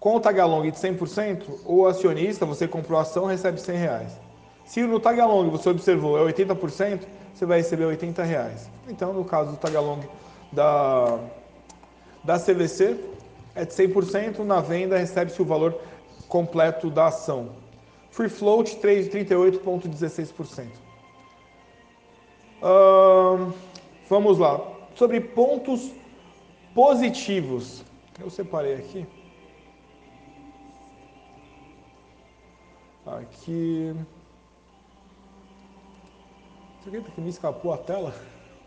Com 0.04 0.16
o 0.16 0.20
tag 0.20 0.38
along 0.38 0.70
de 0.70 0.72
100%, 0.72 1.60
o 1.64 1.86
acionista, 1.86 2.44
você 2.44 2.68
comprou 2.68 2.98
a 2.98 3.02
ação, 3.02 3.24
recebe 3.24 3.58
100 3.58 3.76
reais. 3.78 4.20
Se 4.66 4.82
no 4.82 5.00
tag 5.00 5.18
along 5.18 5.48
você 5.48 5.70
observou 5.70 6.18
é 6.18 6.30
80%, 6.30 7.06
você 7.32 7.46
vai 7.46 7.56
receber 7.56 7.86
80 7.86 8.22
reais. 8.22 8.68
Então, 8.86 9.14
no 9.14 9.24
caso 9.24 9.52
do 9.52 9.56
tag 9.56 9.74
along 9.74 10.00
da 10.52 11.18
da 12.22 12.38
CVC 12.38 13.00
é 13.54 13.64
de 13.64 13.72
100%, 13.72 14.40
na 14.40 14.60
venda 14.60 14.98
recebe-se 14.98 15.40
o 15.40 15.44
valor 15.46 15.80
completo 16.28 16.90
da 16.90 17.06
ação. 17.06 17.52
Free 18.10 18.28
float 18.28 18.76
38,16%. 18.76 20.66
Uh, 22.62 23.54
vamos 24.06 24.38
lá. 24.38 24.60
Sobre 24.94 25.18
pontos 25.18 25.92
positivos. 26.74 27.82
Eu 28.20 28.28
separei 28.28 28.74
aqui. 28.74 29.06
Aqui. 33.06 33.94
Acredita 36.80 37.10
que 37.10 37.20
me 37.20 37.28
escapou 37.28 37.74
a 37.74 37.78
tela? 37.78 38.14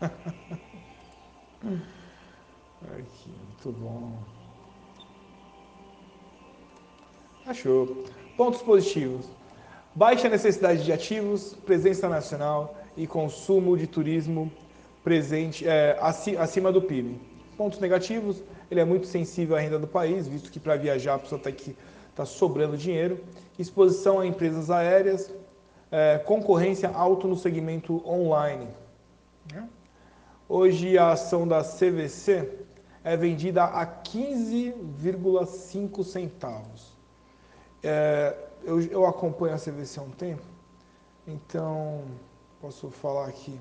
Aqui, 2.80 3.28
muito 3.28 3.72
bom. 3.72 4.12
Achou. 7.46 8.04
Pontos 8.36 8.62
positivos. 8.62 9.26
Baixa 9.92 10.28
necessidade 10.28 10.84
de 10.84 10.92
ativos, 10.92 11.54
presença 11.66 12.08
nacional 12.08 12.76
e 12.96 13.08
consumo 13.08 13.76
de 13.76 13.88
turismo 13.88 14.52
presente 15.02 15.66
é, 15.66 15.98
acima 16.38 16.70
do 16.70 16.80
PIB. 16.80 17.18
Pontos 17.56 17.80
negativos, 17.80 18.40
ele 18.70 18.78
é 18.78 18.84
muito 18.84 19.08
sensível 19.08 19.56
à 19.56 19.60
renda 19.60 19.80
do 19.80 19.88
país, 19.88 20.28
visto 20.28 20.52
que 20.52 20.60
para 20.60 20.76
viajar 20.76 21.14
a 21.14 21.18
pessoa 21.18 21.38
está 21.38 21.50
aqui 21.50 21.74
está 22.18 22.26
sobrando 22.26 22.76
dinheiro. 22.76 23.24
Exposição 23.56 24.18
a 24.18 24.26
empresas 24.26 24.68
aéreas, 24.70 25.32
é, 25.90 26.18
concorrência 26.18 26.90
alto 26.90 27.26
no 27.28 27.36
segmento 27.36 28.02
online. 28.08 28.66
Né? 29.52 29.68
Hoje 30.48 30.96
a 30.98 31.12
ação 31.12 31.46
da 31.46 31.62
CVC 31.62 32.64
é 33.04 33.16
vendida 33.16 33.62
a 33.64 33.86
15,5 33.86 36.04
centavos. 36.04 36.98
É, 37.82 38.36
eu, 38.64 38.80
eu, 38.82 39.06
acompanho 39.06 39.54
a 39.54 39.58
CVC 39.58 40.00
há 40.00 40.02
um 40.02 40.10
tempo, 40.10 40.42
então 41.26 42.02
posso 42.60 42.90
falar 42.90 43.28
aqui. 43.28 43.58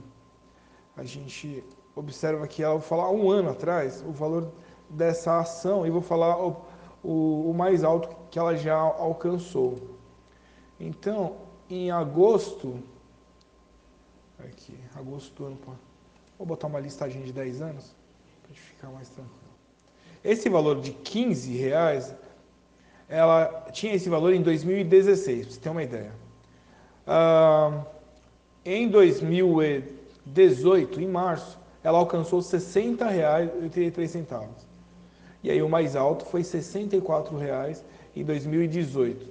A 0.96 1.04
gente 1.04 1.64
observa 1.96 2.48
que 2.48 2.64
ela, 2.64 2.74
vou 2.74 2.82
falar 2.82 3.12
um 3.12 3.30
ano 3.30 3.52
atrás, 3.52 4.02
o 4.02 4.12
valor 4.12 4.52
dessa 4.90 5.40
ação 5.40 5.86
e 5.86 5.92
vou 5.92 6.02
falar 6.02 6.36
o, 7.08 7.50
o, 7.50 7.54
mais 7.54 7.84
alto 7.86 8.14
que 8.30 8.38
ela 8.38 8.58
já 8.58 8.76
alcançou. 8.76 9.96
Então, 10.78 11.38
em 11.70 11.90
agosto, 11.90 12.84
aqui, 14.40 14.78
agosto 14.94 15.34
do 15.36 15.46
ano, 15.46 15.58
vou 16.38 16.46
botar 16.46 16.68
uma 16.68 16.82
listagem 16.82 17.24
de 17.24 17.32
10 17.32 17.62
anos, 17.62 17.96
para 18.44 18.54
ficar 18.54 18.90
mais 18.90 19.08
tranquilo. 19.08 19.40
Esse 20.22 20.50
valor 20.50 20.82
de 20.82 20.92
15 20.92 21.56
reais, 21.56 22.14
ela 23.08 23.70
tinha 23.72 23.94
esse 23.94 24.10
valor 24.10 24.34
em 24.34 24.42
2016, 24.42 25.46
para 25.46 25.54
você 25.54 25.62
ter 25.62 25.70
uma 25.70 25.84
ideia. 25.84 26.12
Em 28.66 28.90
2018, 28.90 31.02
em 31.02 31.08
março, 31.08 31.58
ela 31.82 32.00
alcançou 32.00 32.42
R$ 32.42 32.46
60,83. 32.46 34.67
E 35.44 35.52
aí 35.52 35.62
o 35.62 35.70
mais 35.70 35.96
alto 35.96 36.26
foi 36.26 36.42
R$ 36.42 36.48
64,00 36.48 37.82
em 38.16 38.24
2018. 38.24 39.28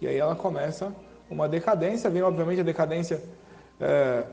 E 0.00 0.06
aí 0.06 0.16
ela 0.16 0.36
começa 0.36 0.94
uma 1.30 1.48
decadência, 1.48 2.08
vem 2.08 2.22
obviamente 2.22 2.60
a 2.60 2.64
decadência 2.64 3.22
é, 3.80 4.24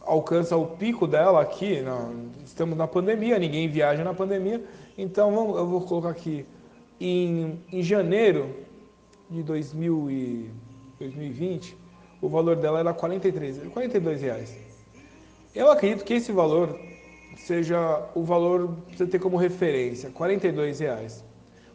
alcança 0.00 0.56
o 0.56 0.66
pico 0.66 1.06
dela 1.06 1.40
aqui, 1.40 1.82
estamos 2.44 2.76
na 2.76 2.86
pandemia, 2.86 3.38
ninguém 3.38 3.68
viaja 3.68 4.04
na 4.04 4.14
pandemia, 4.14 4.62
então 4.96 5.34
vamos, 5.34 5.56
eu 5.56 5.66
vou 5.66 5.80
colocar 5.82 6.10
aqui, 6.10 6.46
em, 7.00 7.62
em 7.72 7.82
janeiro 7.82 8.54
de 9.30 9.42
2000 9.42 10.10
e 10.10 10.50
2020, 10.98 11.76
o 12.20 12.28
valor 12.28 12.56
dela 12.56 12.80
era 12.80 12.92
43, 12.92 13.68
42 13.72 14.22
reais. 14.22 14.56
Eu 15.54 15.70
acredito 15.70 16.04
que 16.04 16.14
esse 16.14 16.32
valor 16.32 16.78
seja 17.36 18.08
o 18.14 18.22
valor 18.22 18.76
que 18.88 18.96
você 18.96 19.06
ter 19.06 19.18
como 19.18 19.36
referência, 19.36 20.10
42 20.10 20.80
reais. 20.80 21.24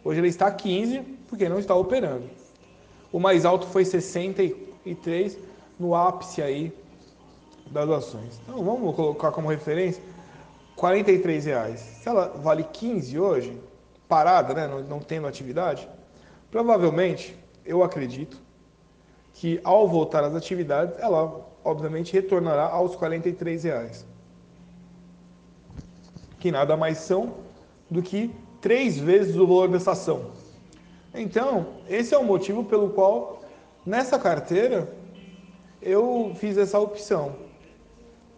Hoje 0.04 0.20
ele 0.20 0.28
está 0.28 0.48
a 0.48 0.52
15 0.52 1.00
porque 1.28 1.50
não 1.50 1.60
está 1.60 1.76
operando. 1.76 2.30
O 3.12 3.20
mais 3.20 3.46
alto 3.46 3.68
foi 3.68 3.84
63 3.86 5.38
no 5.80 5.96
ápice 5.96 6.42
aí 6.42 6.74
das 7.72 7.90
ações. 7.90 8.42
Então 8.44 8.64
vamos 8.64 8.96
colocar 8.96 9.32
como 9.32 9.50
referência 9.50 10.02
43 10.76 11.46
reais. 11.46 11.80
Se 11.80 12.08
ela 12.08 12.28
vale 12.28 12.64
15 12.64 13.20
hoje, 13.20 13.62
parada, 14.08 14.54
né, 14.54 14.68
não, 14.68 14.82
não 14.82 15.00
tendo 15.00 15.28
atividade, 15.28 15.88
provavelmente, 16.50 17.38
eu 17.66 17.84
acredito, 17.84 18.42
que 19.34 19.60
ao 19.64 19.88
voltar 19.88 20.24
às 20.24 20.36
atividades, 20.36 20.98
ela 21.00 21.46
obviamente 21.64 22.14
retornará 22.14 22.66
aos 22.66 22.96
43 22.96 23.64
reais. 23.64 24.06
Que 26.40 26.52
nada 26.52 26.78
mais 26.78 27.00
são 27.00 27.36
do 27.90 28.02
que 28.02 28.32
três 28.62 28.98
vezes 28.98 29.36
o 29.36 29.46
valor 29.46 29.70
dessa 29.70 29.92
ação. 29.92 30.32
Então, 31.14 31.68
esse 31.90 32.14
é 32.14 32.18
o 32.18 32.24
motivo 32.24 32.64
pelo 32.64 32.90
qual 32.90 33.42
nessa 33.86 34.20
carteira 34.20 34.88
eu 35.82 36.34
fiz 36.36 36.58
essa 36.58 36.80
opção. 36.80 37.36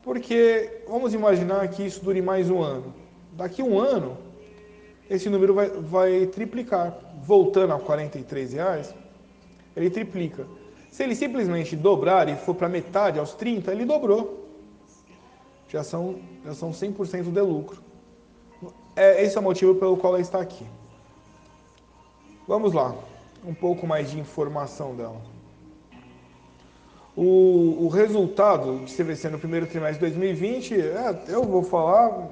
Porque 0.04 0.84
vamos 0.88 1.14
imaginar 1.14 1.68
que 1.68 1.86
isso 1.86 2.04
dure 2.04 2.22
mais 2.22 2.50
um 2.50 2.62
ano. 2.62 2.94
Daqui 3.34 3.62
um 3.62 3.80
ano, 3.80 4.18
esse 5.10 5.30
número 5.30 5.54
vai, 5.54 5.70
vai 5.70 6.26
triplicar. 6.28 6.98
Voltando 7.24 7.74
a 7.74 7.80
43 7.80 8.54
reais, 8.54 8.96
ele 9.76 9.90
triplica. 9.90 10.48
Se 10.90 11.04
ele 11.04 11.16
simplesmente 11.16 11.76
dobrar 11.76 12.28
e 12.28 12.36
for 12.36 12.56
para 12.56 12.68
metade, 12.68 13.20
aos 13.20 13.34
30, 13.34 13.72
ele 13.72 13.86
dobrou. 13.86 14.50
Já 15.70 15.84
são, 15.84 16.20
já 16.44 16.54
são 16.54 16.72
100% 16.72 17.32
de 17.32 17.42
lucro. 17.42 17.91
É, 18.96 19.24
esse 19.24 19.38
é 19.38 19.40
o 19.40 19.44
motivo 19.44 19.76
pelo 19.76 19.98
qual 19.98 20.14
ela 20.14 20.22
está 20.22 20.40
aqui. 20.40 20.66
Vamos 22.48 22.74
lá, 22.74 22.94
um 23.46 23.54
pouco 23.54 23.88
mais 23.88 24.12
de 24.12 24.20
informação 24.20 24.96
dela. 24.96 25.22
O, 27.16 27.86
o 27.86 27.88
resultado 27.88 28.80
de 28.86 28.94
CVC 28.94 29.30
no 29.30 29.40
primeiro 29.40 29.68
trimestre 29.68 30.10
de 30.10 30.16
2020, 30.16 30.74
é, 30.74 31.24
eu 31.28 31.44
vou 31.44 31.64
falar 31.64 32.28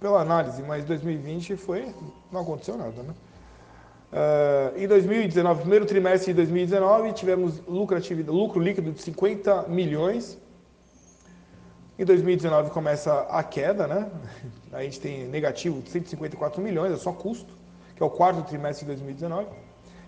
pela 0.00 0.20
análise, 0.20 0.62
mas 0.62 0.84
2020 0.84 1.56
foi, 1.56 1.86
não 2.30 2.42
aconteceu 2.42 2.76
nada, 2.76 3.02
né? 3.02 3.14
Uh, 4.12 4.78
em 4.78 4.86
2019, 4.86 5.60
primeiro 5.60 5.84
trimestre 5.84 6.32
de 6.32 6.36
2019, 6.36 7.12
tivemos 7.12 7.60
lucro 7.66 8.60
líquido 8.60 8.92
de 8.92 9.02
50 9.02 9.64
milhões. 9.68 10.38
Em 11.98 12.04
2019 12.04 12.70
começa 12.70 13.20
a 13.22 13.42
queda, 13.42 13.86
né? 13.86 14.10
A 14.70 14.82
gente 14.82 15.00
tem 15.00 15.26
negativo 15.28 15.80
de 15.80 15.88
154 15.88 16.60
milhões, 16.60 16.92
é 16.92 16.96
só 16.96 17.10
custo, 17.10 17.54
que 17.94 18.02
é 18.02 18.06
o 18.06 18.10
quarto 18.10 18.42
trimestre 18.42 18.84
de 18.84 18.92
2019. 18.92 19.46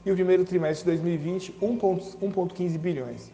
E 0.04 0.10
o 0.10 0.14
primeiro 0.14 0.44
trimestre 0.44 0.84
de 0.84 0.98
2020, 0.98 1.54
1,15 1.62 2.78
bilhões. 2.78 3.32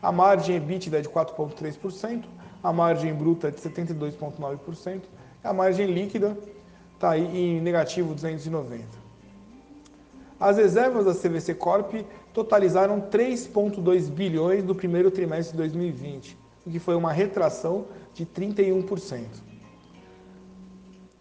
A 0.00 0.10
margem 0.10 0.56
EBITDA 0.56 0.98
é 0.98 1.00
de 1.02 1.08
4,3%, 1.08 2.24
a 2.62 2.72
margem 2.72 3.14
bruta 3.14 3.48
é 3.48 3.50
de 3.50 3.60
72,9%, 3.60 5.02
a 5.44 5.52
margem 5.52 5.86
líquida 5.86 6.36
está 6.94 7.10
aí 7.10 7.24
em 7.24 7.60
negativo 7.60 8.14
290. 8.14 8.84
As 10.40 10.56
reservas 10.56 11.04
da 11.04 11.14
CVC 11.14 11.54
Corp 11.54 11.92
totalizaram 12.32 13.02
3,2 13.02 14.10
bilhões 14.10 14.64
no 14.64 14.74
primeiro 14.74 15.10
trimestre 15.10 15.52
de 15.52 15.58
2020, 15.58 16.36
o 16.66 16.70
que 16.70 16.80
foi 16.80 16.96
uma 16.96 17.12
retração 17.12 17.86
de 18.12 18.26
31%. 18.26 19.24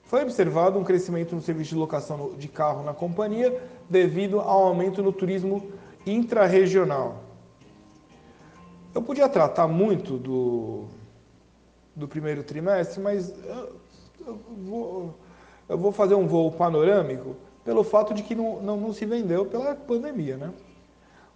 Foi 0.03 0.23
observado 0.23 0.79
um 0.79 0.83
crescimento 0.83 1.35
no 1.35 1.41
serviço 1.41 1.69
de 1.71 1.75
locação 1.75 2.33
de 2.37 2.47
carro 2.47 2.83
na 2.83 2.93
companhia 2.93 3.61
devido 3.89 4.39
ao 4.39 4.65
aumento 4.67 5.03
no 5.03 5.11
turismo 5.11 5.71
intrarregional. 6.05 7.23
Eu 8.93 9.01
podia 9.01 9.27
tratar 9.27 9.67
muito 9.67 10.17
do, 10.17 10.85
do 11.95 12.07
primeiro 12.07 12.43
trimestre, 12.43 13.01
mas 13.01 13.29
eu, 13.43 13.79
eu, 14.25 14.39
vou, 14.63 15.15
eu 15.67 15.77
vou 15.77 15.91
fazer 15.91 16.15
um 16.15 16.27
voo 16.27 16.51
panorâmico 16.51 17.35
pelo 17.63 17.83
fato 17.83 18.13
de 18.13 18.23
que 18.23 18.33
não, 18.33 18.61
não, 18.61 18.77
não 18.77 18.93
se 18.93 19.05
vendeu 19.05 19.45
pela 19.45 19.75
pandemia, 19.75 20.37
né? 20.37 20.53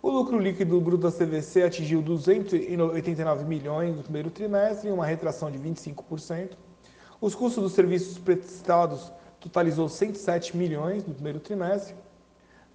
O 0.01 0.09
lucro 0.09 0.39
líquido 0.39 0.79
bruto 0.79 1.03
da 1.03 1.11
CVC 1.11 1.61
atingiu 1.63 2.01
289 2.01 3.43
milhões 3.43 3.93
no 3.93 4.01
primeiro 4.01 4.29
trimestre, 4.29 4.89
uma 4.89 5.05
retração 5.05 5.51
de 5.51 5.59
25%. 5.59 6.51
Os 7.19 7.35
custos 7.35 7.61
dos 7.61 7.73
serviços 7.73 8.17
prestados 8.17 9.11
totalizou 9.41 9.89
107 9.89 10.55
milhões 10.55 11.05
no 11.05 11.13
primeiro 11.13 11.41
trimestre, 11.41 11.93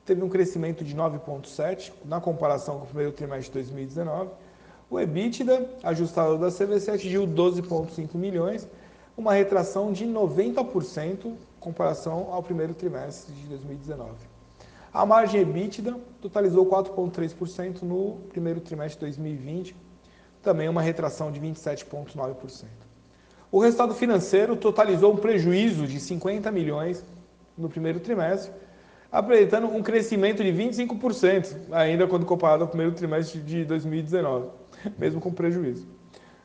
teve 0.04 0.23
um 0.23 0.28
crescimento 0.28 0.85
de 0.85 0.95
9,7% 0.95 1.93
na 2.04 2.21
comparação 2.21 2.76
com 2.76 2.85
o 2.85 2.88
primeiro 2.88 3.12
trimestre 3.12 3.47
de 3.47 3.52
2019. 3.52 4.31
O 4.90 5.00
EBITDA 5.00 5.66
ajustado 5.83 6.37
da 6.37 6.50
CVC 6.50 6.90
atingiu 6.90 7.26
12,5 7.26 8.14
milhões, 8.16 8.69
uma 9.16 9.33
retração 9.33 9.95
de 9.95 10.04
90% 10.04 11.33
comparação 11.59 12.28
ao 12.31 12.43
primeiro 12.43 12.75
trimestre 12.75 13.33
de 13.33 13.47
2019. 13.47 14.34
A 14.94 15.04
margem 15.04 15.40
EBITDA 15.40 15.98
totalizou 16.20 16.64
4,3% 16.66 17.82
no 17.82 18.20
primeiro 18.28 18.60
trimestre 18.60 18.94
de 18.94 19.16
2020, 19.18 19.74
também 20.40 20.68
uma 20.68 20.80
retração 20.80 21.32
de 21.32 21.40
27,9%. 21.40 22.66
O 23.50 23.58
resultado 23.58 23.92
financeiro 23.92 24.54
totalizou 24.54 25.12
um 25.12 25.16
prejuízo 25.16 25.84
de 25.84 25.98
50 25.98 26.48
milhões 26.52 27.04
no 27.58 27.68
primeiro 27.68 27.98
trimestre, 27.98 28.52
apresentando 29.10 29.66
um 29.66 29.82
crescimento 29.82 30.44
de 30.44 30.52
25%, 30.52 31.56
ainda 31.72 32.06
quando 32.06 32.24
comparado 32.24 32.62
ao 32.62 32.68
primeiro 32.68 32.92
trimestre 32.92 33.40
de 33.40 33.64
2019, 33.64 34.46
mesmo 34.96 35.20
com 35.20 35.32
prejuízo. 35.32 35.88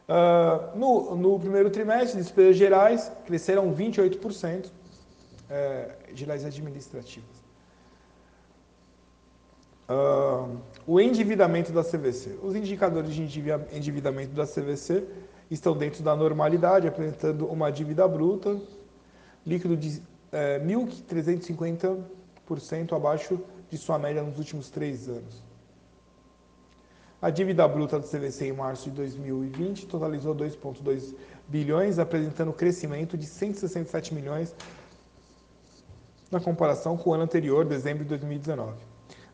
Uh, 0.07 0.75
no, 0.75 1.15
no 1.15 1.39
primeiro 1.39 1.69
trimestre, 1.69 2.19
despesas 2.19 2.57
gerais 2.57 3.12
cresceram 3.27 3.71
28%, 3.71 4.71
é, 5.51 5.89
de 6.13 6.25
leis 6.25 6.43
administrativas. 6.43 7.38
Uh, 9.89 10.58
o 10.86 10.99
endividamento 10.99 11.71
da 11.71 11.84
CVC. 11.84 12.38
Os 12.43 12.56
indicadores 12.56 13.12
de 13.12 13.23
endividamento 13.23 14.36
da 14.36 14.45
CVC 14.45 15.04
estão 15.49 15.75
dentro 15.75 16.04
da 16.04 16.15
normalidade, 16.15 16.88
apresentando 16.88 17.47
uma 17.47 17.71
dívida 17.71 18.08
bruta, 18.08 18.56
líquido 19.45 19.75
de 19.75 20.04
é, 20.32 20.60
1.350% 20.60 22.95
abaixo 22.95 23.41
de 23.67 23.80
sua 23.80 23.97
média 23.97 24.21
nos 24.21 24.38
últimos 24.38 24.69
três 24.69 25.10
anos. 25.10 25.43
A 27.19 27.32
dívida 27.32 27.67
bruta 27.67 27.99
da 27.99 28.08
CVC 28.08 28.45
em 28.45 28.54
março 28.54 28.91
de 28.91 28.95
2020 28.95 29.88
totalizou 29.88 30.36
2,2 30.36 31.15
bilhões, 31.47 31.97
apresentando 31.97 32.54
crescimento 32.54 33.17
de 33.17 33.25
167 33.25 34.13
milhões 34.13 34.54
na 36.32 36.39
comparação 36.39 36.95
com 36.95 37.10
o 37.10 37.13
ano 37.13 37.23
anterior, 37.23 37.65
dezembro 37.65 38.04
de 38.04 38.10
2019. 38.10 38.88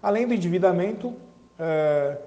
Além 0.05 0.27
do 0.27 0.35
endividamento, 0.35 1.15
é, 1.57 2.19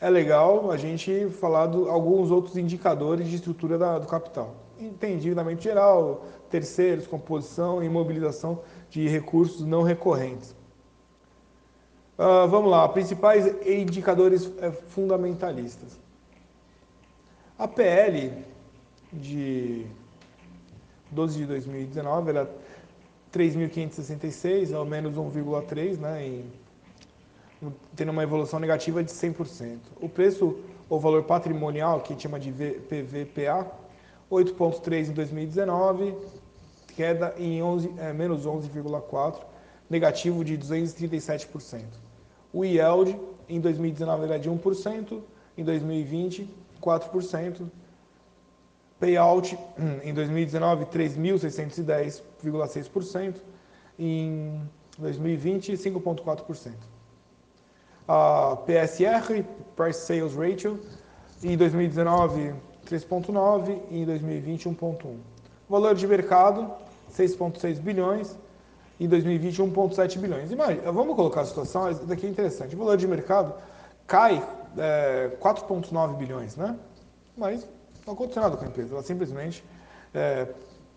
é 0.00 0.08
legal 0.08 0.70
a 0.70 0.78
gente 0.78 1.28
falar 1.28 1.66
de 1.66 1.76
alguns 1.86 2.30
outros 2.30 2.56
indicadores 2.56 3.28
de 3.28 3.36
estrutura 3.36 3.76
da, 3.76 3.98
do 3.98 4.06
capital. 4.06 4.54
Tem 4.98 5.16
endividamento 5.16 5.62
geral, 5.62 6.24
terceiros, 6.48 7.06
composição 7.06 7.84
e 7.84 7.90
mobilização 7.90 8.60
de 8.88 9.06
recursos 9.06 9.66
não 9.66 9.82
recorrentes. 9.82 10.56
Uh, 12.18 12.48
vamos 12.48 12.70
lá, 12.70 12.88
principais 12.88 13.44
indicadores 13.66 14.50
é, 14.62 14.70
fundamentalistas. 14.70 16.00
A 17.58 17.68
PL 17.68 18.32
de 19.12 19.84
12 21.10 21.40
de 21.40 21.44
2019, 21.44 22.30
ela 22.30 22.50
3.566, 23.30 24.74
ao 24.74 24.86
menos 24.86 25.14
1,3, 25.14 25.98
né, 25.98 26.26
em, 26.26 26.65
tendo 27.94 28.10
uma 28.10 28.22
evolução 28.22 28.58
negativa 28.58 29.02
de 29.02 29.10
100%. 29.10 29.78
O 30.00 30.08
preço 30.08 30.58
ou 30.88 31.00
valor 31.00 31.24
patrimonial, 31.24 32.00
que 32.00 32.12
a 32.12 32.14
gente 32.14 32.22
chama 32.22 32.38
de 32.38 32.52
PVPA, 32.52 33.66
8,3 34.30 35.08
em 35.08 35.12
2019, 35.12 36.14
queda 36.94 37.34
em 37.38 37.62
11, 37.62 37.94
é, 37.98 38.12
menos 38.12 38.46
11,4, 38.46 39.40
negativo 39.88 40.44
de 40.44 40.56
237%. 40.56 41.82
O 42.52 42.64
yield 42.64 43.18
em 43.48 43.60
2019 43.60 44.24
era 44.24 44.38
de 44.38 44.50
1%, 44.50 45.20
em 45.58 45.64
2020 45.64 46.48
4%, 46.80 47.66
Payout 48.98 49.58
em 50.02 50.14
2019, 50.14 50.86
3.610,6%. 50.86 53.34
Em 53.98 54.62
2020, 54.98 55.72
5,4%. 55.72 56.72
A 58.08 58.56
PSR, 58.64 59.44
Price 59.74 60.00
Sales 60.00 60.34
Ratio, 60.34 60.80
em 61.42 61.56
2019, 61.56 62.54
3,9% 62.86 63.80
e 63.90 64.02
em 64.02 64.04
2020, 64.04 64.68
1,1%. 64.68 65.16
Valor 65.68 65.94
de 65.94 66.06
mercado, 66.06 66.70
6,6 67.12 67.80
bilhões. 67.80 68.36
Em 68.98 69.06
2020, 69.06 69.62
1,7 69.62 70.18
bilhões. 70.18 70.50
Imagina, 70.50 70.90
vamos 70.90 71.14
colocar 71.16 71.42
a 71.42 71.44
situação, 71.44 71.90
isso 71.90 72.06
daqui 72.06 72.26
é 72.26 72.30
interessante. 72.30 72.74
O 72.74 72.78
valor 72.78 72.96
de 72.96 73.06
mercado 73.06 73.52
cai 74.06 74.42
é, 74.78 75.30
4,9 75.38 76.16
bilhões, 76.16 76.56
né? 76.56 76.76
Mas 77.36 77.66
não 78.06 78.14
aconteceu 78.14 78.42
nada 78.42 78.56
com 78.56 78.64
a 78.64 78.68
empresa, 78.68 78.94
ela 78.94 79.02
simplesmente, 79.02 79.64
é, 80.14 80.46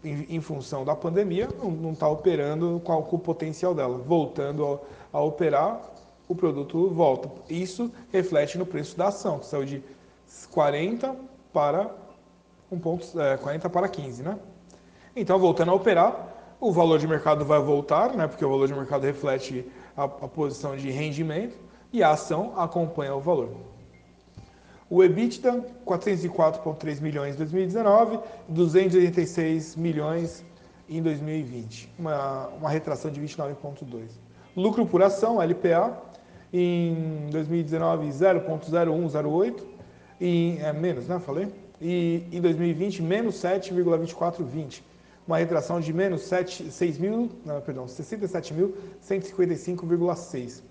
em, 0.03 0.35
em, 0.35 0.39
função 0.39 0.85
da 0.85 0.95
pandemia, 0.95 1.49
não 1.61 1.91
está 1.91 2.07
operando 2.07 2.81
com, 2.85 3.01
com, 3.01 3.15
o 3.15 3.19
potencial 3.19 3.73
dela. 3.73 3.97
Voltando 3.97 4.79
a, 5.11 5.17
a, 5.17 5.21
operar, 5.21 5.81
o 6.29 6.35
produto 6.35 6.89
volta. 6.89 7.29
Isso 7.49 7.91
reflete 8.13 8.57
no 8.57 8.65
preço 8.65 8.95
da 8.95 9.07
ação, 9.07 9.39
que 9.39 9.47
saiu 9.47 9.65
de 9.65 9.83
40 10.51 11.15
para, 11.51 11.93
um 12.71 12.79
ponto, 12.79 13.19
é, 13.19 13.35
40 13.35 13.69
para 13.69 13.89
15, 13.89 14.23
né? 14.23 14.39
Então, 15.15 15.39
voltando 15.39 15.71
a 15.71 15.73
operar, 15.73 16.35
o 16.61 16.71
valor 16.71 16.99
de 16.99 17.07
mercado 17.07 17.43
vai 17.43 17.59
voltar, 17.59 18.13
né? 18.15 18.27
porque 18.27 18.45
o 18.45 18.49
valor 18.49 18.67
de 18.67 18.75
mercado 18.75 19.03
reflete 19.03 19.65
a, 19.97 20.03
a 20.03 20.07
posição 20.27 20.77
de 20.77 20.91
rendimento, 20.91 21.57
e 21.91 22.03
a 22.03 22.11
ação 22.11 22.53
acompanha 22.55 23.15
o 23.15 23.19
valor. 23.19 23.49
O 24.87 25.03
EBITDA, 25.03 25.65
404,3 25.85 27.01
milhões 27.01 27.35
em 27.35 27.37
2019, 27.37 28.19
286 28.47 29.75
milhões 29.75 30.45
em 30.87 31.01
2020, 31.01 31.91
uma, 31.97 32.47
uma 32.49 32.69
retração 32.69 33.09
de 33.09 33.19
29,2. 33.19 34.09
Lucro 34.55 34.85
por 34.85 35.01
ação, 35.01 35.41
LPA, 35.41 36.08
em 36.51 37.29
2019, 37.31 38.09
0,0108, 38.09 39.61
e 40.19 40.57
é 40.61 40.73
menos, 40.73 41.07
né? 41.07 41.19
Falei? 41.19 41.47
E 41.81 42.25
em 42.31 42.41
2020, 42.41 43.01
menos 43.01 43.35
7,2420, 43.35 44.81
uma 45.25 45.37
retração 45.37 45.79
de 45.79 45.93
menos 45.93 46.23
7, 46.23 46.69
6 46.71 46.97
mil, 46.97 47.29
perdão, 47.65 47.85
67.155,6. 47.85 50.61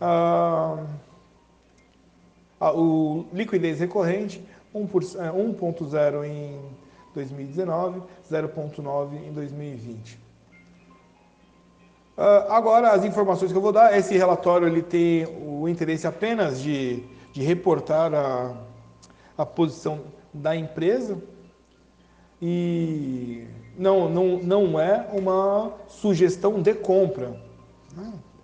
Ah, 0.00 0.86
O 2.60 3.24
liquidez 3.32 3.80
recorrente, 3.80 4.40
1.0 4.74 6.24
em 6.24 6.60
2019, 7.14 8.02
0.9 8.30 9.26
em 9.26 9.32
2020. 9.32 10.29
Ah, 12.22 12.54
agora, 12.54 12.90
as 12.90 13.02
informações 13.02 13.50
que 13.50 13.56
eu 13.56 13.62
vou 13.62 13.72
dar, 13.72 13.96
esse 13.96 14.14
relatório 14.14 14.68
ele 14.68 14.82
tem 14.82 15.24
o 15.42 15.66
interesse 15.66 16.06
apenas 16.06 16.60
de, 16.60 17.02
de 17.32 17.42
reportar 17.42 18.12
a, 18.12 18.54
a 19.38 19.46
posição 19.46 20.02
da 20.30 20.54
empresa 20.54 21.18
e 22.42 23.46
não, 23.74 24.10
não, 24.10 24.38
não 24.38 24.78
é 24.78 25.08
uma 25.14 25.72
sugestão 25.88 26.60
de 26.60 26.74
compra. 26.74 27.40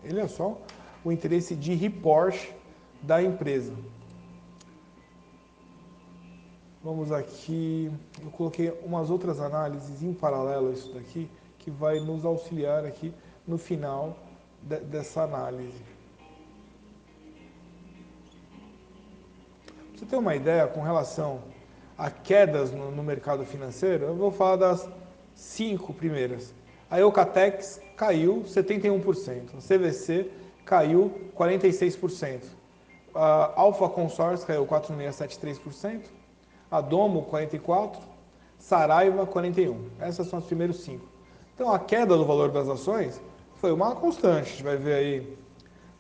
Ele 0.03 0.21
é 0.21 0.27
só 0.27 0.57
o 1.05 1.13
interesse 1.13 1.55
de 1.55 1.75
report 1.75 2.49
da 3.03 3.23
empresa. 3.23 3.75
Vamos 6.83 7.13
aqui, 7.13 7.93
eu 8.25 8.31
coloquei 8.31 8.73
umas 8.83 9.11
outras 9.11 9.39
análises 9.39 10.03
em 10.03 10.15
paralelo 10.15 10.71
a 10.71 10.73
isso 10.73 10.95
daqui, 10.95 11.29
que 11.59 11.71
vai 11.71 12.01
nos 12.01 12.25
auxiliar 12.25 12.87
aqui 12.87 13.13
no 13.47 13.57
final 13.57 14.17
de, 14.63 14.79
dessa 14.81 15.23
análise. 15.23 15.83
Pra 19.67 19.99
você 19.99 20.07
ter 20.07 20.17
uma 20.17 20.35
ideia 20.35 20.67
com 20.67 20.83
relação 20.83 21.41
a 21.97 22.11
quedas 22.11 22.71
no, 22.73 22.91
no 22.91 23.03
mercado 23.03 23.45
financeiro, 23.45 24.07
eu 24.07 24.15
vou 24.15 24.31
falar 24.31 24.57
das 24.57 24.89
cinco 25.35 25.95
primeiras. 25.95 26.55
A 26.91 27.01
Eucatex 27.01 27.81
caiu 27.97 28.43
71%, 28.43 29.57
a 29.57 29.61
CVC 29.61 30.31
caiu 30.65 31.31
46%, 31.37 32.43
a 33.15 33.53
Alfa 33.57 33.89
Consórcio 33.89 34.47
caiu 34.47 34.67
4,673%, 34.67 36.03
a 36.71 36.81
Domo 36.81 37.27
44%, 37.31 37.97
Saraiva 38.59 39.27
41%. 39.27 39.77
Essas 40.01 40.29
são 40.29 40.39
as 40.39 40.45
primeiras 40.45 40.77
cinco. 40.77 41.07
Então 41.55 41.73
a 41.73 41.79
queda 41.79 42.17
do 42.17 42.25
valor 42.25 42.51
das 42.51 42.69
ações 42.69 43.21
foi 43.61 43.73
uma 43.73 43.95
constante. 43.95 44.49
A 44.49 44.51
gente 44.51 44.63
vai 44.63 44.77
ver 44.77 44.95
aí 44.95 45.37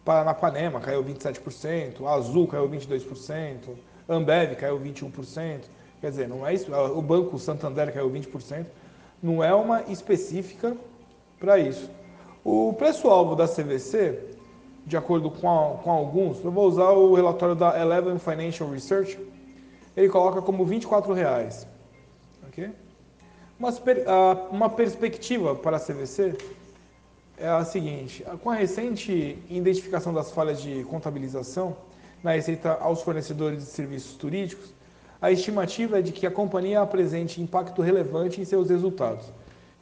Paranapanema 0.05 0.79
caiu 0.81 1.05
27%, 1.05 2.07
Azul 2.07 2.47
caiu 2.47 2.69
22%, 2.69 3.71
Ambev 4.09 4.55
caiu 4.55 4.79
21%. 4.79 5.63
Quer 6.01 6.11
dizer, 6.11 6.29
não 6.29 6.47
é 6.47 6.55
isso, 6.55 6.73
o 6.73 7.03
Banco 7.03 7.39
Santander 7.39 7.93
caiu 7.93 8.09
20%, 8.09 8.67
não 9.23 9.43
é 9.43 9.53
uma 9.55 9.83
específica 9.89 10.77
para 11.41 11.59
isso. 11.59 11.91
O 12.45 12.73
preço-alvo 12.75 13.35
da 13.35 13.49
CVC, 13.49 14.37
de 14.87 14.97
acordo 14.97 15.31
com, 15.31 15.49
a, 15.49 15.79
com 15.79 15.91
alguns, 15.91 16.45
eu 16.45 16.53
vou 16.53 16.69
usar 16.69 16.91
o 16.91 17.15
relatório 17.15 17.57
da 17.57 17.81
Eleven 17.81 18.19
Financial 18.19 18.71
Research, 18.71 19.19
ele 19.97 20.09
coloca 20.09 20.41
como 20.43 20.65
24 20.65 21.13
reais, 21.13 21.67
okay? 22.47 22.71
uma, 23.59 23.71
uma 24.53 24.69
perspectiva 24.71 25.55
para 25.55 25.79
a 25.79 25.81
CVC 25.81 26.37
é 27.39 27.49
a 27.49 27.65
seguinte: 27.65 28.25
com 28.43 28.51
a 28.51 28.55
recente 28.55 29.39
identificação 29.49 30.13
das 30.13 30.31
falhas 30.31 30.61
de 30.61 30.85
contabilização 30.85 31.77
na 32.23 32.33
receita 32.33 32.73
aos 32.81 33.03
fornecedores 33.03 33.61
de 33.61 33.67
serviços 33.67 34.15
turísticos, 34.15 34.73
a 35.21 35.31
estimativa 35.31 35.99
é 35.99 36.03
de 36.03 36.13
que 36.13 36.27
a 36.27 36.31
companhia 36.31 36.81
apresente 36.81 37.41
impacto 37.41 37.83
relevante 37.83 38.41
em 38.41 38.45
seus 38.45 38.69
resultados, 38.71 39.27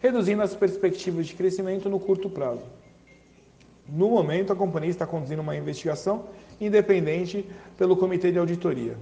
reduzindo 0.01 0.43
as 0.43 0.55
perspectivas 0.55 1.27
de 1.27 1.35
crescimento 1.35 1.89
no 1.89 1.99
curto 1.99 2.29
prazo. 2.29 2.63
No 3.89 4.11
momento, 4.11 4.53
a 4.53 4.57
companhia 4.57 4.91
está 4.91 5.07
conduzindo 5.07 5.43
uma 5.43 5.57
investigação 5.57 6.25
independente 6.61 7.49
pelo 7.77 7.97
Comitê 7.97 8.31
de 8.33 8.39
Auditoria. 8.39 8.97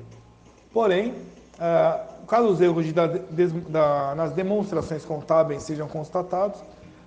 Porém, 0.73 1.15
ah, 1.59 2.07
caso 2.27 2.49
os 2.49 2.61
erros 2.61 2.85
de, 2.87 2.93
da, 2.93 4.15
nas 4.17 4.33
demonstrações 4.33 5.05
contábeis 5.05 5.63
sejam 5.63 5.87
constatados, 5.87 6.61